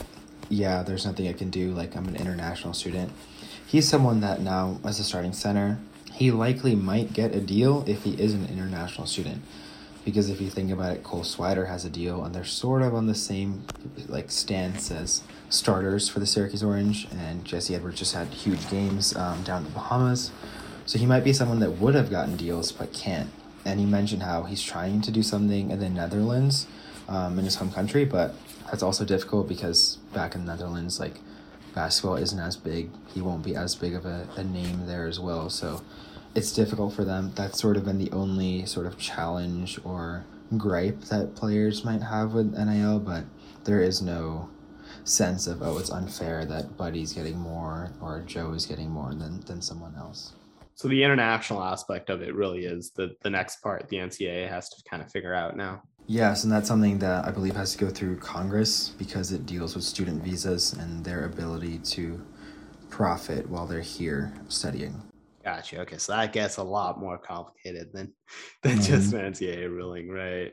yeah, 0.50 0.83
there's 0.83 1.05
nothing 1.05 1.29
I 1.29 1.33
can 1.33 1.50
do. 1.50 1.72
Like 1.72 1.95
I'm 1.95 2.05
an 2.05 2.17
international 2.17 2.74
student. 2.74 3.13
He's 3.65 3.88
someone 3.88 4.19
that 4.19 4.41
now 4.41 4.79
as 4.83 5.00
a 5.00 5.05
starting 5.05 5.31
center, 5.31 5.79
he 6.12 6.31
likely 6.31 6.75
might 6.75 7.13
get 7.13 7.33
a 7.33 7.39
deal 7.39 7.86
if 7.88 8.03
he 8.03 8.13
is 8.22 8.33
an 8.33 8.45
international 8.48 9.07
student 9.07 9.41
because 10.05 10.29
if 10.29 10.41
you 10.41 10.50
think 10.50 10.72
about 10.72 10.93
it, 10.93 11.03
Cole 11.03 11.22
Swider 11.22 11.67
has 11.67 11.86
a 11.86 11.89
deal, 11.89 12.24
and 12.24 12.36
they're 12.36 12.43
sort 12.43 12.81
of 12.81 12.93
on 12.93 13.07
the 13.07 13.15
same 13.15 13.63
like 14.07 14.31
stance 14.31 14.91
as 14.91 15.24
starters 15.53 16.10
for 16.10 16.19
the 16.19 16.25
Syracuse 16.25 16.63
Orange, 16.63 17.07
and 17.12 17.45
Jesse 17.45 17.75
Edwards 17.75 18.00
just 18.00 18.13
had 18.13 18.27
huge 18.27 18.69
games 18.69 19.16
um, 19.16 19.44
down 19.44 19.59
in 19.59 19.66
the 19.66 19.70
Bahamas, 19.70 20.31
so 20.85 20.98
he 20.98 21.05
might 21.05 21.24
be 21.24 21.31
someone 21.31 21.59
that 21.59 21.72
would 21.72 21.96
have 21.96 22.09
gotten 22.09 22.35
deals 22.35 22.72
but 22.72 22.92
can't. 22.92 23.29
And 23.63 23.79
he 23.79 23.85
mentioned 23.85 24.24
how 24.24 24.44
he's 24.44 24.61
trying 24.61 25.01
to 25.01 25.11
do 25.11 25.24
something 25.24 25.72
in 25.72 25.79
the 25.79 25.89
Netherlands, 25.89 26.68
um, 27.07 27.37
in 27.37 27.46
his 27.46 27.55
home 27.55 27.72
country, 27.72 28.03
but 28.03 28.35
that's 28.66 28.83
also 28.83 29.05
difficult 29.05 29.48
because 29.48 29.98
back 30.13 30.35
in 30.35 30.46
the 30.46 30.51
Netherlands, 30.51 31.00
like 31.00 31.20
basketball 31.74 32.16
isn't 32.16 32.39
as 32.39 32.57
big. 32.57 32.89
He 33.13 33.22
won't 33.22 33.44
be 33.44 33.55
as 33.55 33.75
big 33.75 33.94
of 33.94 34.05
a, 34.05 34.27
a 34.35 34.44
name 34.44 34.85
there 34.87 35.07
as 35.07 35.20
well, 35.20 35.50
so 35.50 35.81
it's 36.35 36.51
difficult 36.51 36.94
for 36.94 37.05
them. 37.05 37.31
That's 37.35 37.59
sort 37.59 37.77
of 37.77 37.85
been 37.85 38.00
the 38.00 38.11
only 38.11 38.66
sort 38.66 38.85
of 38.85 38.98
challenge 38.98 39.79
or 39.83 40.25
gripe 40.57 41.01
that 41.05 41.35
players 41.35 41.85
might 41.85 42.01
have 42.01 42.33
with 42.33 42.57
NIL, 42.57 43.00
but 43.00 43.25
there 43.63 43.81
is 43.81 44.01
no 44.01 44.50
sense 45.03 45.48
of 45.48 45.61
oh 45.61 45.77
it's 45.77 45.92
unfair 45.92 46.46
that 46.46 46.77
Buddy's 46.77 47.13
getting 47.13 47.37
more 47.37 47.92
or 48.01 48.24
Joe 48.25 48.53
is 48.53 48.66
getting 48.66 48.89
more 48.89 49.13
than 49.13 49.42
than 49.42 49.61
someone 49.61 49.96
else. 49.96 50.33
So 50.75 50.87
the 50.87 51.03
international 51.03 51.63
aspect 51.63 52.09
of 52.09 52.22
it 52.22 52.33
really 52.33 52.66
is 52.66 52.92
the 52.92 53.16
the 53.22 53.29
next 53.29 53.61
part 53.61 53.87
the 53.89 53.98
NCAA 53.98 54.50
has 54.50 54.70
to 54.70 54.83
kind 54.89 55.03
of 55.03 55.11
figure 55.11 55.33
out 55.33 55.55
now. 55.55 55.83
Yes, 56.05 56.44
and 56.44 56.51
that's 56.51 56.68
something 56.68 57.00
that 57.00 57.25
I 57.25 57.31
believe 57.31 57.55
has 57.55 57.74
to 57.74 57.85
go 57.85 57.89
through 57.89 58.18
Congress 58.18 58.89
because 58.89 59.31
it 59.31 59.46
deals 59.46 59.74
with 59.75 59.85
student 59.85 60.22
visas 60.22 60.74
and 60.74 61.03
their 61.05 61.25
ability 61.25 61.79
to 61.79 62.22
profit 62.89 63.50
while 63.50 63.66
they're 63.66 63.81
here 63.81 64.33
studying. 64.50 65.01
Gotcha. 65.44 65.81
Okay, 65.81 65.98
so 65.98 66.13
that 66.13 66.33
gets 66.33 66.57
a 66.57 66.63
lot 66.63 67.00
more 67.00 67.18
complicated 67.18 67.89
than 67.94 68.13
than 68.63 68.77
mm-hmm. 68.77 68.94
just 68.94 69.13
an 69.13 69.33
NCAA 69.33 69.70
ruling, 69.70 70.09
right? 70.09 70.51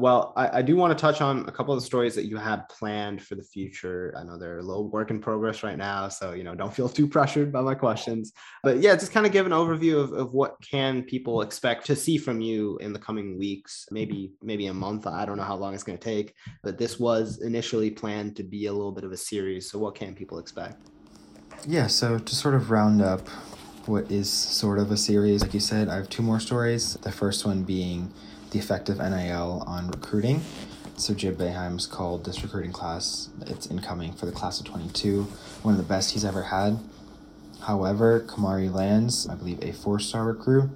Well, 0.00 0.32
I, 0.34 0.58
I, 0.58 0.62
do 0.62 0.76
want 0.76 0.96
to 0.96 1.00
touch 1.00 1.20
on 1.20 1.46
a 1.46 1.52
couple 1.52 1.74
of 1.74 1.80
the 1.80 1.84
stories 1.84 2.14
that 2.14 2.24
you 2.24 2.38
have 2.38 2.68
planned 2.68 3.22
for 3.22 3.34
the 3.34 3.42
future. 3.42 4.14
I 4.16 4.24
know 4.24 4.38
they're 4.38 4.58
a 4.58 4.62
little 4.62 4.88
work 4.88 5.10
in 5.10 5.20
progress 5.20 5.62
right 5.62 5.76
now, 5.76 6.08
so 6.08 6.32
you 6.32 6.42
know 6.42 6.54
don't 6.54 6.72
feel 6.72 6.88
too 6.88 7.06
pressured 7.06 7.52
by 7.52 7.60
my 7.60 7.74
questions. 7.74 8.32
But 8.62 8.78
yeah, 8.78 8.94
just 8.94 9.12
kind 9.12 9.26
of 9.26 9.32
give 9.32 9.44
an 9.44 9.52
overview 9.52 10.02
of, 10.02 10.12
of 10.12 10.32
what 10.32 10.56
can 10.62 11.02
people 11.02 11.42
expect 11.42 11.84
to 11.86 11.96
see 11.96 12.16
from 12.16 12.40
you 12.40 12.78
in 12.78 12.94
the 12.94 12.98
coming 12.98 13.38
weeks, 13.38 13.86
maybe 13.90 14.32
maybe 14.42 14.66
a 14.68 14.74
month. 14.74 15.06
I 15.06 15.26
don't 15.26 15.36
know 15.36 15.42
how 15.42 15.56
long 15.56 15.74
it's 15.74 15.84
going 15.84 15.98
to 15.98 16.04
take, 16.04 16.34
but 16.62 16.78
this 16.78 16.98
was 16.98 17.42
initially 17.42 17.90
planned 17.90 18.36
to 18.36 18.42
be 18.42 18.66
a 18.66 18.72
little 18.72 18.92
bit 18.92 19.04
of 19.04 19.12
a 19.12 19.18
series. 19.18 19.70
So 19.70 19.78
what 19.78 19.94
can 19.94 20.14
people 20.14 20.38
expect? 20.38 20.88
Yeah, 21.66 21.88
so 21.88 22.18
to 22.18 22.34
sort 22.34 22.54
of 22.54 22.70
round 22.70 23.02
up 23.02 23.28
what 23.86 24.10
is 24.10 24.30
sort 24.30 24.78
of 24.78 24.90
a 24.90 24.96
series. 24.96 25.42
Like 25.42 25.52
you 25.52 25.60
said, 25.60 25.88
I 25.88 25.96
have 25.96 26.08
two 26.08 26.22
more 26.22 26.40
stories. 26.40 26.94
The 26.94 27.12
first 27.12 27.44
one 27.44 27.64
being 27.64 28.12
the 28.50 28.58
effect 28.58 28.88
of 28.88 28.98
NIL 28.98 29.64
on 29.66 29.88
recruiting. 29.88 30.42
So 30.96 31.14
Jim 31.14 31.36
Boeheim's 31.36 31.86
called 31.86 32.24
this 32.24 32.42
recruiting 32.42 32.72
class, 32.72 33.30
it's 33.46 33.66
incoming 33.66 34.12
for 34.12 34.26
the 34.26 34.32
class 34.32 34.60
of 34.60 34.66
22, 34.66 35.22
one 35.62 35.74
of 35.74 35.78
the 35.78 35.86
best 35.86 36.12
he's 36.12 36.24
ever 36.24 36.44
had. 36.44 36.78
However, 37.62 38.20
Kamari 38.20 38.72
Lands, 38.72 39.26
I 39.28 39.34
believe 39.34 39.62
a 39.62 39.72
four-star 39.72 40.24
recruit, 40.24 40.70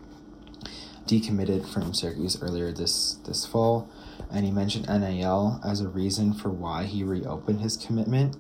decommitted 1.07 1.71
from 1.71 1.93
Syracuse 1.93 2.41
earlier 2.43 2.73
this, 2.73 3.19
this 3.27 3.45
fall, 3.45 3.91
and 4.31 4.47
he 4.47 4.51
mentioned 4.51 4.89
NIL 4.89 5.61
as 5.65 5.81
a 5.81 5.89
reason 5.89 6.33
for 6.33 6.49
why 6.49 6.85
he 6.85 7.05
reopened 7.05 7.61
his 7.61 7.77
commitment. 7.77 8.37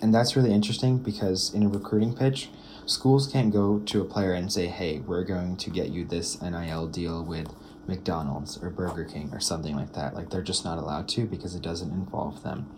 And 0.00 0.14
that's 0.14 0.36
really 0.36 0.52
interesting 0.52 0.98
because 0.98 1.52
in 1.52 1.62
a 1.62 1.68
recruiting 1.68 2.14
pitch, 2.14 2.48
schools 2.86 3.30
can't 3.30 3.52
go 3.52 3.80
to 3.80 4.00
a 4.00 4.04
player 4.04 4.32
and 4.32 4.50
say, 4.52 4.66
hey, 4.66 5.00
we're 5.00 5.24
going 5.24 5.56
to 5.58 5.70
get 5.70 5.88
you 5.88 6.04
this 6.04 6.40
NIL 6.40 6.86
deal 6.86 7.22
with 7.22 7.48
McDonald's 7.88 8.62
or 8.62 8.70
Burger 8.70 9.04
King 9.04 9.30
or 9.32 9.40
something 9.40 9.74
like 9.74 9.94
that. 9.94 10.14
Like, 10.14 10.30
they're 10.30 10.42
just 10.42 10.64
not 10.64 10.78
allowed 10.78 11.08
to 11.08 11.26
because 11.26 11.54
it 11.54 11.62
doesn't 11.62 11.90
involve 11.90 12.42
them. 12.42 12.68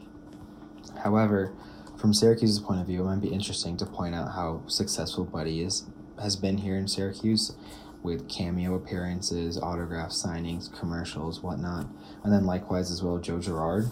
However, 1.02 1.52
from 1.98 2.14
Syracuse's 2.14 2.60
point 2.60 2.80
of 2.80 2.86
view, 2.86 3.02
it 3.02 3.04
might 3.04 3.20
be 3.20 3.28
interesting 3.28 3.76
to 3.78 3.86
point 3.86 4.14
out 4.14 4.32
how 4.32 4.62
successful 4.66 5.24
Buddy 5.24 5.62
is 5.62 5.84
has 6.20 6.36
been 6.36 6.58
here 6.58 6.76
in 6.76 6.86
Syracuse 6.86 7.54
with 8.02 8.28
cameo 8.28 8.74
appearances, 8.74 9.58
autograph 9.58 10.10
signings, 10.10 10.72
commercials, 10.78 11.42
whatnot, 11.42 11.86
and 12.22 12.32
then 12.32 12.46
likewise 12.46 12.90
as 12.90 13.02
well 13.02 13.18
Joe 13.18 13.38
Girard. 13.38 13.90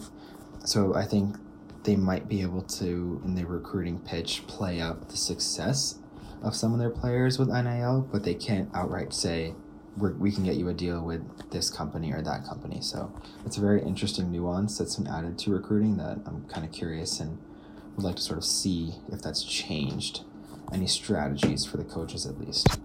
So 0.64 0.94
I 0.94 1.04
think 1.04 1.36
they 1.84 1.96
might 1.96 2.28
be 2.28 2.42
able 2.42 2.62
to 2.62 3.20
in 3.24 3.34
their 3.34 3.46
recruiting 3.46 3.98
pitch 4.00 4.46
play 4.46 4.80
up 4.80 5.08
the 5.08 5.16
success 5.16 5.98
of 6.42 6.54
some 6.54 6.72
of 6.72 6.78
their 6.78 6.90
players 6.90 7.38
with 7.38 7.48
NIL, 7.48 8.08
but 8.10 8.24
they 8.24 8.34
can't 8.34 8.70
outright 8.74 9.12
say 9.12 9.54
we 9.98 10.32
can 10.32 10.44
get 10.44 10.56
you 10.56 10.68
a 10.68 10.74
deal 10.74 11.02
with 11.02 11.50
this 11.50 11.70
company 11.70 12.12
or 12.12 12.22
that 12.22 12.44
company. 12.44 12.80
So 12.80 13.12
it's 13.44 13.56
a 13.56 13.60
very 13.60 13.82
interesting 13.82 14.30
nuance 14.30 14.78
that's 14.78 14.96
been 14.96 15.06
added 15.06 15.38
to 15.40 15.52
recruiting 15.52 15.96
that 15.98 16.18
I'm 16.26 16.44
kind 16.48 16.64
of 16.64 16.72
curious 16.72 17.20
and 17.20 17.38
would 17.96 18.04
like 18.04 18.16
to 18.16 18.22
sort 18.22 18.38
of 18.38 18.44
see 18.44 18.94
if 19.12 19.20
that's 19.22 19.44
changed 19.44 20.22
any 20.72 20.86
strategies 20.86 21.64
for 21.64 21.76
the 21.76 21.84
coaches 21.84 22.26
at 22.26 22.38
least. 22.38 22.78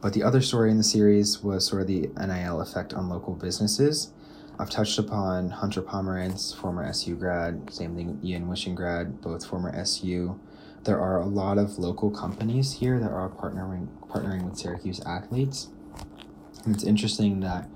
But 0.00 0.14
the 0.14 0.22
other 0.22 0.40
story 0.40 0.70
in 0.70 0.78
the 0.78 0.84
series 0.84 1.42
was 1.42 1.66
sort 1.66 1.82
of 1.82 1.88
the 1.88 2.10
NIL 2.16 2.60
effect 2.60 2.94
on 2.94 3.08
local 3.08 3.34
businesses. 3.34 4.12
I've 4.58 4.70
touched 4.70 4.98
upon 4.98 5.50
Hunter 5.50 5.82
Pomerantz, 5.82 6.54
former 6.54 6.84
SU 6.84 7.16
grad, 7.16 7.72
same 7.72 7.96
thing, 7.96 8.20
Ian 8.24 8.46
Wishingrad, 8.46 9.20
both 9.20 9.44
former 9.44 9.74
SU. 9.74 10.38
There 10.84 10.98
are 10.98 11.20
a 11.20 11.26
lot 11.26 11.58
of 11.58 11.78
local 11.78 12.10
companies 12.10 12.74
here 12.74 12.98
that 12.98 13.10
are 13.10 13.28
partnering 13.28 13.88
partnering 14.08 14.44
with 14.44 14.58
Syracuse 14.58 15.00
athletes. 15.00 15.68
It's 16.66 16.84
interesting 16.84 17.40
that 17.40 17.68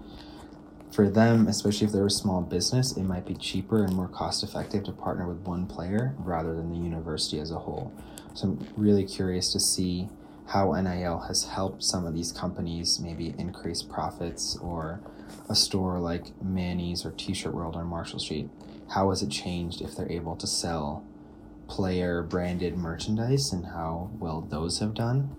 for 0.93 1.09
them, 1.09 1.49
especially 1.49 1.87
if 1.87 1.93
they're 1.93 2.07
a 2.07 2.11
small 2.11 2.43
business, 2.43 2.97
it 2.97 3.03
might 3.03 3.27
be 3.27 3.35
cheaper 3.35 3.83
and 3.83 3.95
more 3.95 4.09
cost 4.09 4.45
effective 4.45 4.85
to 4.85 4.93
partner 4.93 5.27
with 5.27 5.39
one 5.39 5.67
player 5.67 6.15
rather 6.19 6.55
than 6.55 6.71
the 6.71 6.79
university 6.79 7.41
as 7.41 7.51
a 7.51 7.59
whole. 7.59 7.93
So 8.35 8.49
I'm 8.49 8.69
really 8.77 9.05
curious 9.05 9.53
to 9.53 9.61
see 9.61 10.09
how 10.47 10.73
NIL 10.73 11.21
has 11.21 11.45
helped 11.45 11.83
some 11.83 12.07
of 12.07 12.15
these 12.15 12.31
companies 12.31 13.01
maybe 13.01 13.35
increase 13.39 13.83
profits 13.83 14.57
or 14.59 15.01
a 15.49 15.55
store 15.55 15.99
like 15.99 16.41
Manny's 16.43 17.05
or 17.05 17.11
T-shirt 17.13 17.55
World 17.55 17.77
on 17.77 17.87
Marshall 17.87 18.19
Street. 18.19 18.51
How 18.91 19.11
has 19.11 19.23
it 19.23 19.31
changed 19.31 19.81
if 19.81 19.97
they're 19.97 20.11
able 20.13 20.37
to 20.37 20.47
sell 20.47 21.05
player 21.67 22.23
branded 22.23 22.77
merchandise 22.77 23.53
and 23.53 23.67
how 23.67 24.11
well 24.19 24.43
those 24.43 24.79
have 24.81 24.95
done 24.95 25.35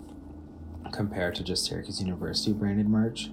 compared 0.96 1.36
to 1.36 1.44
just 1.44 1.66
Syracuse 1.66 2.02
University 2.02 2.54
branded 2.54 2.88
merch? 2.88 3.30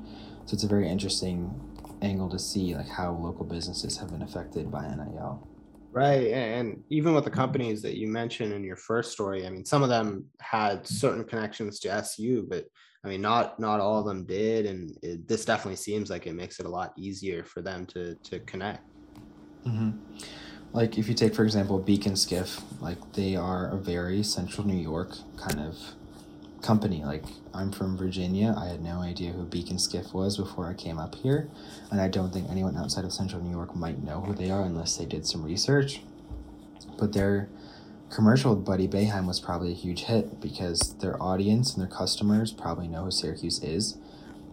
So 0.47 0.55
it's 0.55 0.65
a 0.65 0.69
very 0.69 0.89
interesting 0.89 1.55
angle 2.03 2.29
to 2.29 2.39
see 2.39 2.75
like 2.75 2.89
how 2.89 3.13
local 3.13 3.45
businesses 3.45 3.97
have 3.99 4.11
been 4.11 4.23
affected 4.23 4.71
by 4.71 4.83
NIL. 4.83 5.47
Right. 5.93 6.29
And 6.29 6.83
even 6.89 7.15
with 7.15 7.25
the 7.25 7.31
companies 7.31 7.83
that 7.83 7.99
you 7.99 8.09
mentioned 8.09 8.53
in 8.53 8.65
your 8.65 8.77
first 8.77 9.13
story, 9.13 9.47
I 9.47 9.51
mean, 9.51 9.65
some 9.65 9.83
of 9.83 9.89
them 9.89 10.25
had 10.41 10.87
certain 10.87 11.23
connections 11.25 11.79
to 11.81 11.93
SU, 11.93 12.47
but 12.49 12.65
I 13.05 13.09
mean, 13.09 13.21
not 13.21 13.59
not 13.61 13.81
all 13.81 13.99
of 13.99 14.07
them 14.07 14.25
did. 14.25 14.67
And 14.67 14.97
it, 15.03 15.29
this 15.29 15.45
definitely 15.45 15.77
seems 15.77 16.09
like 16.09 16.27
it 16.27 16.35
makes 16.35 16.61
it 16.61 16.67
a 16.67 16.69
lot 16.69 16.93
easier 16.97 17.45
for 17.45 17.61
them 17.61 17.85
to 17.87 18.15
to 18.15 18.41
connect. 18.41 18.85
Mm-hmm. 19.67 19.91
Like 20.73 20.97
if 20.97 21.09
you 21.09 21.15
take, 21.15 21.35
for 21.35 21.45
example, 21.45 21.79
Beak 21.79 22.05
& 22.11 22.15
Skiff, 22.17 22.63
like 22.81 23.13
they 23.13 23.37
are 23.37 23.71
a 23.71 23.77
very 23.77 24.23
central 24.23 24.67
New 24.67 24.81
York 24.81 25.15
kind 25.37 25.61
of 25.61 25.77
company. 26.63 27.05
Like 27.05 27.25
I'm 27.53 27.73
from 27.73 27.97
Virginia. 27.97 28.55
I 28.57 28.67
had 28.67 28.83
no 28.83 29.01
idea 29.01 29.33
who 29.33 29.45
Beak 29.45 29.69
& 29.75 29.77
Skiff 29.79 30.15
was 30.15 30.37
before 30.37 30.69
I 30.69 30.75
came 30.75 30.99
up 30.99 31.15
here, 31.17 31.49
and 31.91 32.01
I 32.01 32.09
don't 32.09 32.33
think 32.33 32.49
anyone 32.49 32.77
outside 32.77 33.05
of 33.05 33.13
Central 33.13 33.43
New 33.43 33.51
York 33.51 33.77
might 33.77 34.03
know 34.03 34.21
who 34.21 34.35
they 34.35 34.51
are 34.51 34.63
unless 34.63 34.97
they 34.97 35.05
did 35.05 35.27
some 35.27 35.43
research. 35.43 36.03
But 36.99 37.13
their 37.13 37.49
commercial 38.11 38.55
Buddy 38.55 38.87
Boeheim 38.87 39.27
was 39.27 39.41
probably 39.41 39.73
a 39.73 39.75
huge 39.75 40.05
hit 40.05 40.41
because 40.41 40.95
their 40.99 41.21
audience 41.21 41.75
and 41.75 41.83
their 41.83 41.91
customers 41.91 42.53
probably 42.53 42.89
know 42.89 43.05
who 43.05 43.11
Syracuse 43.11 43.63
is. 43.63 43.99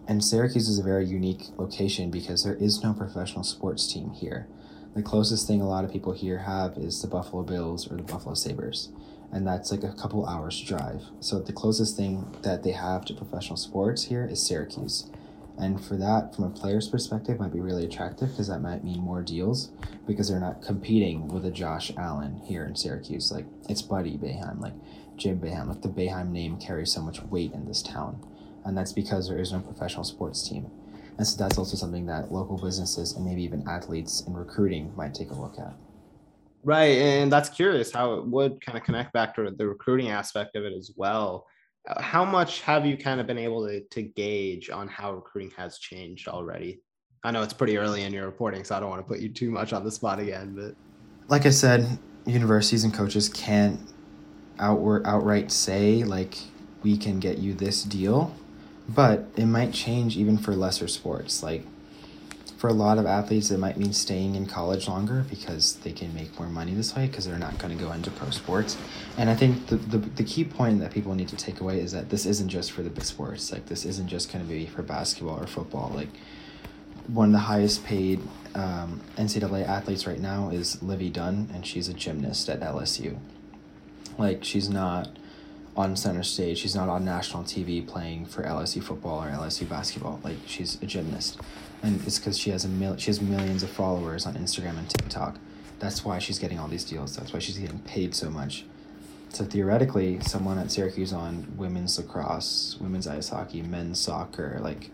And 0.08 0.24
Syracuse 0.24 0.68
is 0.68 0.78
a 0.78 0.82
very 0.82 1.06
unique 1.06 1.44
location 1.56 2.10
because 2.10 2.42
there 2.42 2.56
is 2.56 2.82
no 2.82 2.92
professional 2.92 3.44
sports 3.44 3.92
team 3.92 4.10
here. 4.10 4.48
The 4.94 5.02
closest 5.02 5.46
thing 5.46 5.60
a 5.60 5.68
lot 5.68 5.84
of 5.84 5.92
people 5.92 6.12
here 6.14 6.38
have 6.38 6.76
is 6.76 7.00
the 7.00 7.06
Buffalo 7.06 7.44
Bills 7.44 7.90
or 7.90 7.96
the 7.96 8.02
Buffalo 8.02 8.34
Sabres 8.34 8.88
and 9.32 9.46
that's 9.46 9.70
like 9.70 9.84
a 9.84 9.92
couple 9.92 10.26
hours 10.26 10.60
drive. 10.60 11.02
So 11.20 11.38
the 11.38 11.52
closest 11.52 11.96
thing 11.96 12.34
that 12.42 12.62
they 12.62 12.72
have 12.72 13.04
to 13.06 13.14
professional 13.14 13.56
sports 13.56 14.04
here 14.04 14.24
is 14.24 14.44
Syracuse. 14.44 15.08
And 15.58 15.84
for 15.84 15.96
that, 15.96 16.34
from 16.34 16.44
a 16.44 16.50
player's 16.50 16.88
perspective, 16.88 17.38
might 17.38 17.52
be 17.52 17.60
really 17.60 17.84
attractive 17.84 18.30
because 18.30 18.48
that 18.48 18.60
might 18.60 18.82
mean 18.82 19.00
more 19.00 19.22
deals 19.22 19.70
because 20.06 20.28
they're 20.28 20.40
not 20.40 20.62
competing 20.62 21.28
with 21.28 21.44
a 21.44 21.50
Josh 21.50 21.92
Allen 21.98 22.40
here 22.44 22.64
in 22.64 22.74
Syracuse. 22.74 23.30
Like 23.30 23.44
it's 23.68 23.82
Buddy 23.82 24.16
Boeheim, 24.16 24.60
like 24.60 24.72
Jim 25.16 25.38
Boeheim. 25.38 25.68
Like 25.68 25.82
the 25.82 25.88
Boeheim 25.88 26.30
name 26.30 26.58
carries 26.58 26.92
so 26.92 27.02
much 27.02 27.22
weight 27.24 27.52
in 27.52 27.66
this 27.66 27.82
town, 27.82 28.24
and 28.64 28.76
that's 28.76 28.94
because 28.94 29.28
there 29.28 29.38
is 29.38 29.52
no 29.52 29.60
professional 29.60 30.04
sports 30.04 30.48
team. 30.48 30.70
And 31.18 31.26
so 31.26 31.36
that's 31.36 31.58
also 31.58 31.76
something 31.76 32.06
that 32.06 32.32
local 32.32 32.56
businesses 32.56 33.12
and 33.12 33.26
maybe 33.26 33.42
even 33.42 33.68
athletes 33.68 34.22
in 34.26 34.32
recruiting 34.32 34.94
might 34.96 35.12
take 35.12 35.30
a 35.30 35.34
look 35.34 35.58
at. 35.58 35.74
Right. 36.62 36.98
And 36.98 37.32
that's 37.32 37.48
curious 37.48 37.90
how 37.90 38.14
it 38.14 38.26
would 38.26 38.60
kind 38.60 38.76
of 38.76 38.84
connect 38.84 39.12
back 39.12 39.34
to 39.36 39.50
the 39.50 39.66
recruiting 39.66 40.10
aspect 40.10 40.56
of 40.56 40.64
it 40.64 40.74
as 40.74 40.92
well. 40.96 41.46
Uh, 41.88 42.02
how 42.02 42.24
much 42.24 42.60
have 42.60 42.84
you 42.84 42.96
kind 42.98 43.20
of 43.20 43.26
been 43.26 43.38
able 43.38 43.66
to, 43.66 43.80
to 43.80 44.02
gauge 44.02 44.68
on 44.68 44.86
how 44.86 45.14
recruiting 45.14 45.50
has 45.56 45.78
changed 45.78 46.28
already? 46.28 46.82
I 47.24 47.30
know 47.30 47.42
it's 47.42 47.54
pretty 47.54 47.78
early 47.78 48.02
in 48.02 48.12
your 48.12 48.26
reporting, 48.26 48.64
so 48.64 48.76
I 48.76 48.80
don't 48.80 48.90
want 48.90 49.00
to 49.00 49.08
put 49.08 49.20
you 49.20 49.30
too 49.30 49.50
much 49.50 49.72
on 49.72 49.84
the 49.84 49.90
spot 49.90 50.20
again, 50.20 50.54
but 50.54 50.74
like 51.28 51.46
I 51.46 51.50
said, 51.50 51.98
universities 52.26 52.84
and 52.84 52.92
coaches 52.92 53.28
can't 53.28 53.80
outward 54.58 55.06
outright 55.06 55.50
say 55.50 56.04
like 56.04 56.36
we 56.82 56.96
can 56.96 57.20
get 57.20 57.38
you 57.38 57.54
this 57.54 57.82
deal, 57.82 58.34
but 58.88 59.26
it 59.36 59.46
might 59.46 59.72
change 59.72 60.16
even 60.16 60.36
for 60.36 60.54
lesser 60.54 60.88
sports. 60.88 61.42
Like 61.42 61.64
for 62.60 62.68
a 62.68 62.74
lot 62.74 62.98
of 62.98 63.06
athletes, 63.06 63.50
it 63.50 63.56
might 63.56 63.78
mean 63.78 63.90
staying 63.90 64.34
in 64.34 64.44
college 64.44 64.86
longer 64.86 65.24
because 65.30 65.76
they 65.76 65.92
can 65.92 66.14
make 66.14 66.38
more 66.38 66.46
money 66.46 66.74
this 66.74 66.94
way 66.94 67.06
because 67.06 67.24
they're 67.24 67.38
not 67.38 67.56
going 67.56 67.74
to 67.74 67.82
go 67.82 67.90
into 67.90 68.10
pro 68.10 68.28
sports. 68.28 68.76
And 69.16 69.30
I 69.30 69.34
think 69.34 69.68
the, 69.68 69.76
the, 69.76 69.96
the 69.96 70.22
key 70.22 70.44
point 70.44 70.78
that 70.80 70.92
people 70.92 71.14
need 71.14 71.28
to 71.28 71.36
take 71.36 71.62
away 71.62 71.80
is 71.80 71.92
that 71.92 72.10
this 72.10 72.26
isn't 72.26 72.50
just 72.50 72.72
for 72.72 72.82
the 72.82 72.90
big 72.90 73.04
sports. 73.04 73.50
Like, 73.50 73.64
this 73.64 73.86
isn't 73.86 74.08
just 74.08 74.30
going 74.30 74.44
to 74.44 74.48
be 74.48 74.66
for 74.66 74.82
basketball 74.82 75.42
or 75.42 75.46
football. 75.46 75.90
Like, 75.94 76.10
one 77.06 77.28
of 77.28 77.32
the 77.32 77.38
highest 77.38 77.82
paid 77.82 78.20
um, 78.54 79.00
NCAA 79.16 79.66
athletes 79.66 80.06
right 80.06 80.20
now 80.20 80.50
is 80.50 80.82
Livvy 80.82 81.08
Dunne, 81.08 81.48
and 81.54 81.66
she's 81.66 81.88
a 81.88 81.94
gymnast 81.94 82.50
at 82.50 82.60
LSU. 82.60 83.16
Like, 84.18 84.44
she's 84.44 84.68
not 84.68 85.08
on 85.78 85.96
center 85.96 86.22
stage. 86.22 86.58
She's 86.58 86.74
not 86.74 86.90
on 86.90 87.06
national 87.06 87.44
TV 87.44 87.86
playing 87.86 88.26
for 88.26 88.42
LSU 88.42 88.82
football 88.82 89.24
or 89.24 89.28
LSU 89.28 89.66
basketball. 89.66 90.20
Like 90.22 90.36
she's 90.46 90.74
a 90.82 90.86
gymnast 90.86 91.38
and 91.82 92.00
it's 92.06 92.18
because 92.18 92.38
she 92.38 92.50
has 92.50 92.64
a 92.64 92.68
mil- 92.68 92.96
she 92.96 93.06
has 93.06 93.20
millions 93.20 93.62
of 93.62 93.70
followers 93.70 94.26
on 94.26 94.34
Instagram 94.34 94.78
and 94.78 94.88
TikTok. 94.88 95.38
That's 95.78 96.04
why 96.04 96.18
she's 96.18 96.38
getting 96.38 96.58
all 96.58 96.68
these 96.68 96.84
deals. 96.84 97.16
That's 97.16 97.32
why 97.32 97.38
she's 97.38 97.58
getting 97.58 97.78
paid 97.80 98.14
so 98.14 98.30
much. 98.30 98.64
So 99.30 99.44
theoretically, 99.44 100.20
someone 100.20 100.58
at 100.58 100.70
Syracuse 100.70 101.12
on 101.12 101.46
women's 101.56 101.96
lacrosse, 101.98 102.76
women's 102.80 103.06
ice 103.06 103.28
hockey, 103.28 103.62
men's 103.62 103.98
soccer, 103.98 104.58
like 104.60 104.90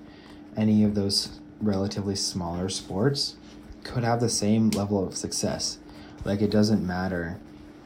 any 0.56 0.84
of 0.84 0.94
those 0.94 1.40
relatively 1.60 2.14
smaller 2.14 2.68
sports, 2.68 3.36
could 3.82 4.04
have 4.04 4.20
the 4.20 4.28
same 4.28 4.70
level 4.70 5.06
of 5.06 5.16
success. 5.16 5.78
Like 6.24 6.42
it 6.42 6.50
doesn't 6.50 6.86
matter 6.86 7.40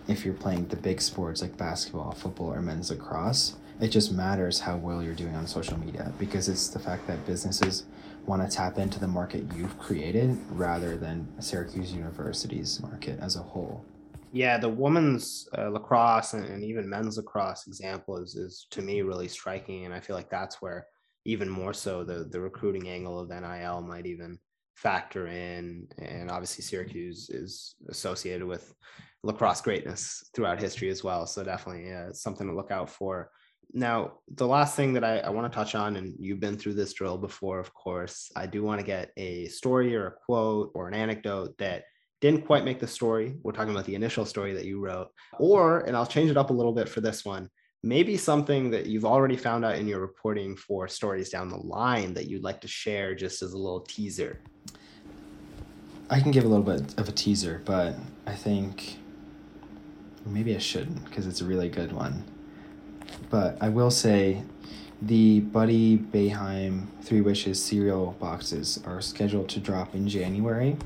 if 0.08 0.24
you're 0.24 0.34
playing 0.34 0.66
the 0.66 0.76
big 0.76 1.00
sports 1.00 1.40
like 1.40 1.56
basketball, 1.56 2.12
football, 2.12 2.52
or 2.52 2.60
men's 2.60 2.90
lacrosse. 2.90 3.54
It 3.80 3.88
just 3.88 4.12
matters 4.12 4.60
how 4.60 4.76
well 4.76 5.02
you're 5.02 5.14
doing 5.14 5.36
on 5.36 5.46
social 5.46 5.78
media 5.78 6.12
because 6.18 6.48
it's 6.48 6.68
the 6.68 6.78
fact 6.78 7.06
that 7.06 7.24
businesses 7.26 7.84
want 8.30 8.48
to 8.48 8.56
tap 8.56 8.78
into 8.78 9.00
the 9.00 9.08
market 9.08 9.42
you've 9.56 9.76
created 9.76 10.38
rather 10.50 10.96
than 10.96 11.26
Syracuse 11.40 11.92
University's 11.92 12.80
market 12.80 13.18
as 13.20 13.34
a 13.34 13.40
whole. 13.40 13.84
Yeah, 14.32 14.56
the 14.56 14.68
women's 14.68 15.48
uh, 15.58 15.68
lacrosse 15.70 16.34
and, 16.34 16.44
and, 16.44 16.62
even 16.62 16.88
men's 16.88 17.16
lacrosse 17.16 17.66
example 17.66 18.18
is, 18.18 18.36
is 18.36 18.68
to 18.70 18.82
me 18.82 19.02
really 19.02 19.26
striking. 19.26 19.84
And 19.84 19.92
I 19.92 19.98
feel 19.98 20.14
like 20.14 20.30
that's 20.30 20.62
where 20.62 20.86
even 21.24 21.48
more 21.48 21.74
so 21.74 22.04
the, 22.04 22.28
the 22.30 22.40
recruiting 22.40 22.88
angle 22.88 23.18
of 23.18 23.30
NIL 23.30 23.82
might 23.82 24.06
even 24.06 24.38
factor 24.76 25.26
in. 25.26 25.88
And 25.98 26.30
obviously, 26.30 26.62
Syracuse 26.62 27.30
is 27.30 27.74
associated 27.88 28.46
with 28.46 28.72
lacrosse 29.24 29.60
greatness 29.60 30.22
throughout 30.36 30.60
history 30.60 30.88
as 30.88 31.02
well. 31.02 31.26
So 31.26 31.42
definitely 31.42 31.92
uh, 31.92 32.12
something 32.12 32.46
to 32.46 32.54
look 32.54 32.70
out 32.70 32.90
for. 32.90 33.32
Now, 33.72 34.14
the 34.34 34.46
last 34.46 34.74
thing 34.74 34.92
that 34.94 35.04
I, 35.04 35.18
I 35.18 35.30
want 35.30 35.50
to 35.50 35.54
touch 35.54 35.74
on, 35.74 35.96
and 35.96 36.14
you've 36.18 36.40
been 36.40 36.56
through 36.56 36.74
this 36.74 36.92
drill 36.92 37.18
before, 37.18 37.60
of 37.60 37.72
course, 37.72 38.30
I 38.34 38.46
do 38.46 38.64
want 38.64 38.80
to 38.80 38.86
get 38.86 39.12
a 39.16 39.46
story 39.46 39.94
or 39.94 40.08
a 40.08 40.12
quote 40.12 40.72
or 40.74 40.88
an 40.88 40.94
anecdote 40.94 41.56
that 41.58 41.84
didn't 42.20 42.46
quite 42.46 42.64
make 42.64 42.80
the 42.80 42.86
story. 42.86 43.36
We're 43.42 43.52
talking 43.52 43.72
about 43.72 43.84
the 43.84 43.94
initial 43.94 44.24
story 44.24 44.52
that 44.54 44.64
you 44.64 44.80
wrote, 44.80 45.08
or, 45.38 45.80
and 45.80 45.96
I'll 45.96 46.06
change 46.06 46.30
it 46.30 46.36
up 46.36 46.50
a 46.50 46.52
little 46.52 46.72
bit 46.72 46.88
for 46.88 47.00
this 47.00 47.24
one, 47.24 47.48
maybe 47.82 48.16
something 48.16 48.70
that 48.70 48.86
you've 48.86 49.04
already 49.04 49.36
found 49.36 49.64
out 49.64 49.76
in 49.76 49.86
your 49.86 50.00
reporting 50.00 50.56
for 50.56 50.88
stories 50.88 51.30
down 51.30 51.48
the 51.48 51.56
line 51.56 52.12
that 52.14 52.26
you'd 52.26 52.42
like 52.42 52.60
to 52.62 52.68
share 52.68 53.14
just 53.14 53.40
as 53.40 53.52
a 53.52 53.58
little 53.58 53.80
teaser. 53.80 54.42
I 56.10 56.20
can 56.20 56.32
give 56.32 56.44
a 56.44 56.48
little 56.48 56.64
bit 56.64 56.98
of 56.98 57.08
a 57.08 57.12
teaser, 57.12 57.62
but 57.64 57.94
I 58.26 58.34
think 58.34 58.96
maybe 60.26 60.56
I 60.56 60.58
shouldn't 60.58 61.04
because 61.04 61.28
it's 61.28 61.40
a 61.40 61.44
really 61.44 61.68
good 61.68 61.92
one 61.92 62.24
but 63.30 63.56
I 63.60 63.68
will 63.68 63.90
say 63.90 64.42
the 65.02 65.40
Buddy 65.40 65.96
Boeheim 65.96 66.86
Three 67.02 67.20
Wishes 67.20 67.62
cereal 67.62 68.16
boxes 68.20 68.80
are 68.86 69.00
scheduled 69.00 69.48
to 69.50 69.60
drop 69.60 69.94
in 69.94 70.08
January. 70.08 70.76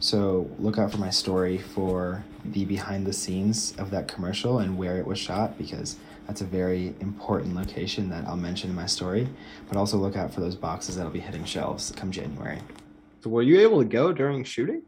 So 0.00 0.50
look 0.58 0.78
out 0.78 0.90
for 0.90 0.98
my 0.98 1.10
story 1.10 1.58
for 1.58 2.24
the 2.44 2.64
behind 2.64 3.06
the 3.06 3.12
scenes 3.12 3.74
of 3.78 3.90
that 3.90 4.08
commercial 4.08 4.58
and 4.58 4.76
where 4.76 4.98
it 4.98 5.06
was 5.06 5.18
shot 5.18 5.56
because 5.56 5.96
that's 6.26 6.40
a 6.40 6.44
very 6.44 6.94
important 7.00 7.54
location 7.54 8.08
that 8.10 8.26
I'll 8.26 8.36
mention 8.36 8.70
in 8.70 8.76
my 8.76 8.86
story. 8.86 9.28
But 9.68 9.76
also 9.76 9.98
look 9.98 10.16
out 10.16 10.32
for 10.32 10.40
those 10.40 10.56
boxes 10.56 10.96
that'll 10.96 11.12
be 11.12 11.20
hitting 11.20 11.44
shelves 11.44 11.92
come 11.94 12.10
January. 12.10 12.58
So 13.22 13.30
were 13.30 13.42
you 13.42 13.60
able 13.60 13.78
to 13.78 13.84
go 13.84 14.12
during 14.12 14.42
shooting? 14.44 14.82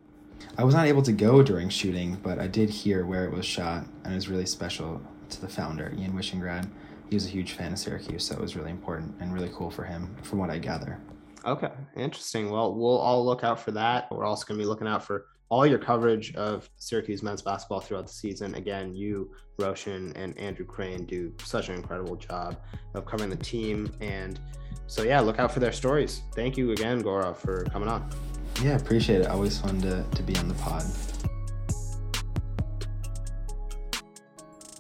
I 0.59 0.65
was 0.65 0.75
not 0.75 0.87
able 0.87 1.03
to 1.03 1.13
go 1.13 1.43
during 1.43 1.69
shooting, 1.69 2.19
but 2.23 2.39
I 2.39 2.47
did 2.47 2.71
hear 2.71 3.05
where 3.05 3.25
it 3.25 3.33
was 3.33 3.45
shot 3.45 3.85
and 4.05 4.13
it 4.13 4.17
was 4.17 4.29
really 4.29 4.47
special 4.47 5.01
to 5.31 5.41
the 5.41 5.49
founder, 5.49 5.93
Ian 5.97 6.13
Wishingrad, 6.13 6.69
he 7.09 7.17
was 7.17 7.27
a 7.27 7.31
huge 7.31 7.53
fan 7.53 7.73
of 7.73 7.79
Syracuse, 7.79 8.25
so 8.25 8.35
it 8.35 8.41
was 8.41 8.57
really 8.57 8.71
important 8.71 9.15
and 9.21 9.33
really 9.33 9.51
cool 9.55 9.71
for 9.71 9.85
him, 9.85 10.15
from 10.23 10.39
what 10.39 10.51
I 10.51 10.59
gather. 10.59 10.99
Okay, 11.45 11.71
interesting. 11.97 12.51
Well, 12.51 12.75
we'll 12.75 12.99
all 12.99 13.25
look 13.25 13.45
out 13.45 13.61
for 13.61 13.71
that. 13.73 14.11
We're 14.11 14.25
also 14.25 14.47
going 14.47 14.59
to 14.59 14.65
be 14.65 14.69
looking 14.69 14.89
out 14.89 15.05
for 15.05 15.27
all 15.51 15.67
your 15.67 15.79
coverage 15.79 16.35
of 16.35 16.69
Syracuse 16.79 17.23
men's 17.23 17.43
basketball 17.43 17.81
throughout 17.81 18.07
the 18.07 18.13
season. 18.13 18.55
Again, 18.55 18.95
you, 18.95 19.31
Roshan, 19.59 20.13
and 20.17 20.37
Andrew 20.39 20.65
Crane 20.65 21.05
do 21.05 21.33
such 21.45 21.69
an 21.69 21.75
incredible 21.75 22.17
job 22.17 22.57
of 22.95 23.05
covering 23.05 23.31
the 23.31 23.37
team. 23.37 23.93
And 24.01 24.41
so, 24.87 25.03
yeah, 25.03 25.21
look 25.21 25.39
out 25.39 25.53
for 25.53 25.61
their 25.61 25.73
stories. 25.73 26.23
Thank 26.35 26.57
you 26.57 26.73
again, 26.73 27.01
Gora, 27.01 27.35
for 27.35 27.65
coming 27.65 27.89
on. 27.89 28.09
Yeah, 28.63 28.77
appreciate 28.77 29.21
it. 29.21 29.27
Always 29.27 29.59
fun 29.59 29.81
to, 29.83 30.03
to 30.03 30.23
be 30.23 30.37
on 30.37 30.49
the 30.49 30.55
pod. 30.55 30.83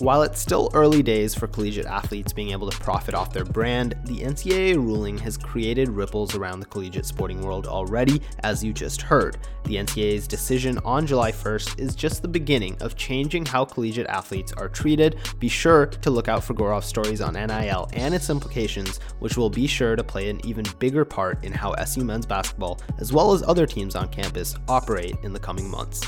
While 0.00 0.22
it's 0.22 0.40
still 0.40 0.70
early 0.74 1.04
days 1.04 1.36
for 1.36 1.46
collegiate 1.46 1.86
athletes 1.86 2.32
being 2.32 2.50
able 2.50 2.68
to 2.68 2.76
profit 2.78 3.14
off 3.14 3.32
their 3.32 3.44
brand, 3.44 3.94
the 4.06 4.18
NCAA 4.18 4.74
ruling 4.74 5.16
has 5.18 5.36
created 5.36 5.88
ripples 5.88 6.34
around 6.34 6.58
the 6.58 6.66
collegiate 6.66 7.06
sporting 7.06 7.40
world 7.40 7.68
already, 7.68 8.20
as 8.40 8.64
you 8.64 8.72
just 8.72 9.00
heard. 9.00 9.38
The 9.62 9.76
NCAA's 9.76 10.26
decision 10.26 10.78
on 10.78 11.06
July 11.06 11.30
1st 11.30 11.78
is 11.78 11.94
just 11.94 12.22
the 12.22 12.28
beginning 12.28 12.76
of 12.80 12.96
changing 12.96 13.46
how 13.46 13.64
collegiate 13.64 14.08
athletes 14.08 14.52
are 14.54 14.68
treated. 14.68 15.16
Be 15.38 15.48
sure 15.48 15.86
to 15.86 16.10
look 16.10 16.26
out 16.26 16.42
for 16.42 16.54
Gaurav's 16.54 16.88
stories 16.88 17.20
on 17.20 17.34
NIL 17.34 17.88
and 17.92 18.12
its 18.16 18.30
implications, 18.30 18.98
which 19.20 19.36
will 19.36 19.48
be 19.48 19.68
sure 19.68 19.94
to 19.94 20.02
play 20.02 20.28
an 20.28 20.44
even 20.44 20.64
bigger 20.80 21.04
part 21.04 21.44
in 21.44 21.52
how 21.52 21.70
SU 21.74 22.04
men's 22.04 22.26
basketball, 22.26 22.80
as 22.98 23.12
well 23.12 23.32
as 23.32 23.44
other 23.44 23.64
teams 23.64 23.94
on 23.94 24.08
campus, 24.08 24.56
operate 24.66 25.14
in 25.22 25.32
the 25.32 25.38
coming 25.38 25.70
months. 25.70 26.02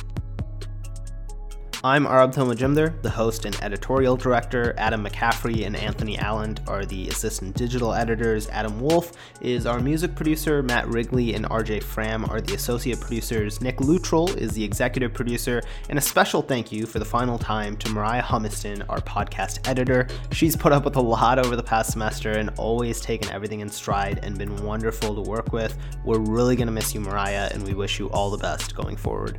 I'm 1.85 2.07
Arabdho 2.07 2.51
Majumder, 2.51 3.01
the 3.03 3.11
host 3.11 3.45
and 3.45 3.55
editorial 3.63 4.17
director. 4.17 4.75
Adam 4.79 5.05
McCaffrey 5.05 5.67
and 5.67 5.77
Anthony 5.77 6.17
Allen 6.17 6.57
are 6.67 6.87
the 6.87 7.07
assistant 7.09 7.55
digital 7.55 7.93
editors. 7.93 8.49
Adam 8.49 8.81
Wolf 8.81 9.13
is 9.43 9.67
our 9.67 9.79
music 9.79 10.15
producer. 10.15 10.63
Matt 10.63 10.89
Wrigley 10.89 11.35
and 11.35 11.45
RJ 11.45 11.83
Fram 11.83 12.25
are 12.31 12.41
the 12.41 12.55
associate 12.55 12.99
producers. 12.99 13.61
Nick 13.61 13.77
Lutrell 13.79 14.35
is 14.39 14.53
the 14.53 14.65
executive 14.65 15.13
producer. 15.13 15.61
And 15.91 15.99
a 15.99 16.03
special 16.03 16.41
thank 16.41 16.73
you 16.73 16.87
for 16.87 16.99
the 16.99 17.05
final 17.05 17.39
time 17.39 17.77
to 17.77 17.91
Mariah 17.91 18.23
Humiston, 18.23 18.83
our 18.89 19.01
podcast 19.01 19.69
editor. 19.69 20.09
She's 20.33 20.57
put 20.57 20.73
up 20.73 20.87
with 20.87 20.97
a 20.97 21.01
lot 21.01 21.39
over 21.39 21.57
the 21.57 21.63
past 21.63 21.93
semester 21.93 22.33
and 22.33 22.51
always 22.57 23.03
taken 23.03 23.31
everything 23.31 23.61
in 23.61 23.69
stride 23.69 24.21
and 24.23 24.39
been 24.39 24.65
wonderful 24.65 25.15
to 25.15 25.31
work 25.31 25.53
with. 25.53 25.77
We're 26.07 26.21
really 26.21 26.57
going 26.57 26.69
to 26.69 26.73
miss 26.73 26.95
you, 26.95 27.01
Mariah, 27.01 27.51
and 27.53 27.63
we 27.63 27.75
wish 27.75 27.99
you 27.99 28.09
all 28.11 28.31
the 28.31 28.39
best 28.39 28.75
going 28.75 28.97
forward. 28.97 29.39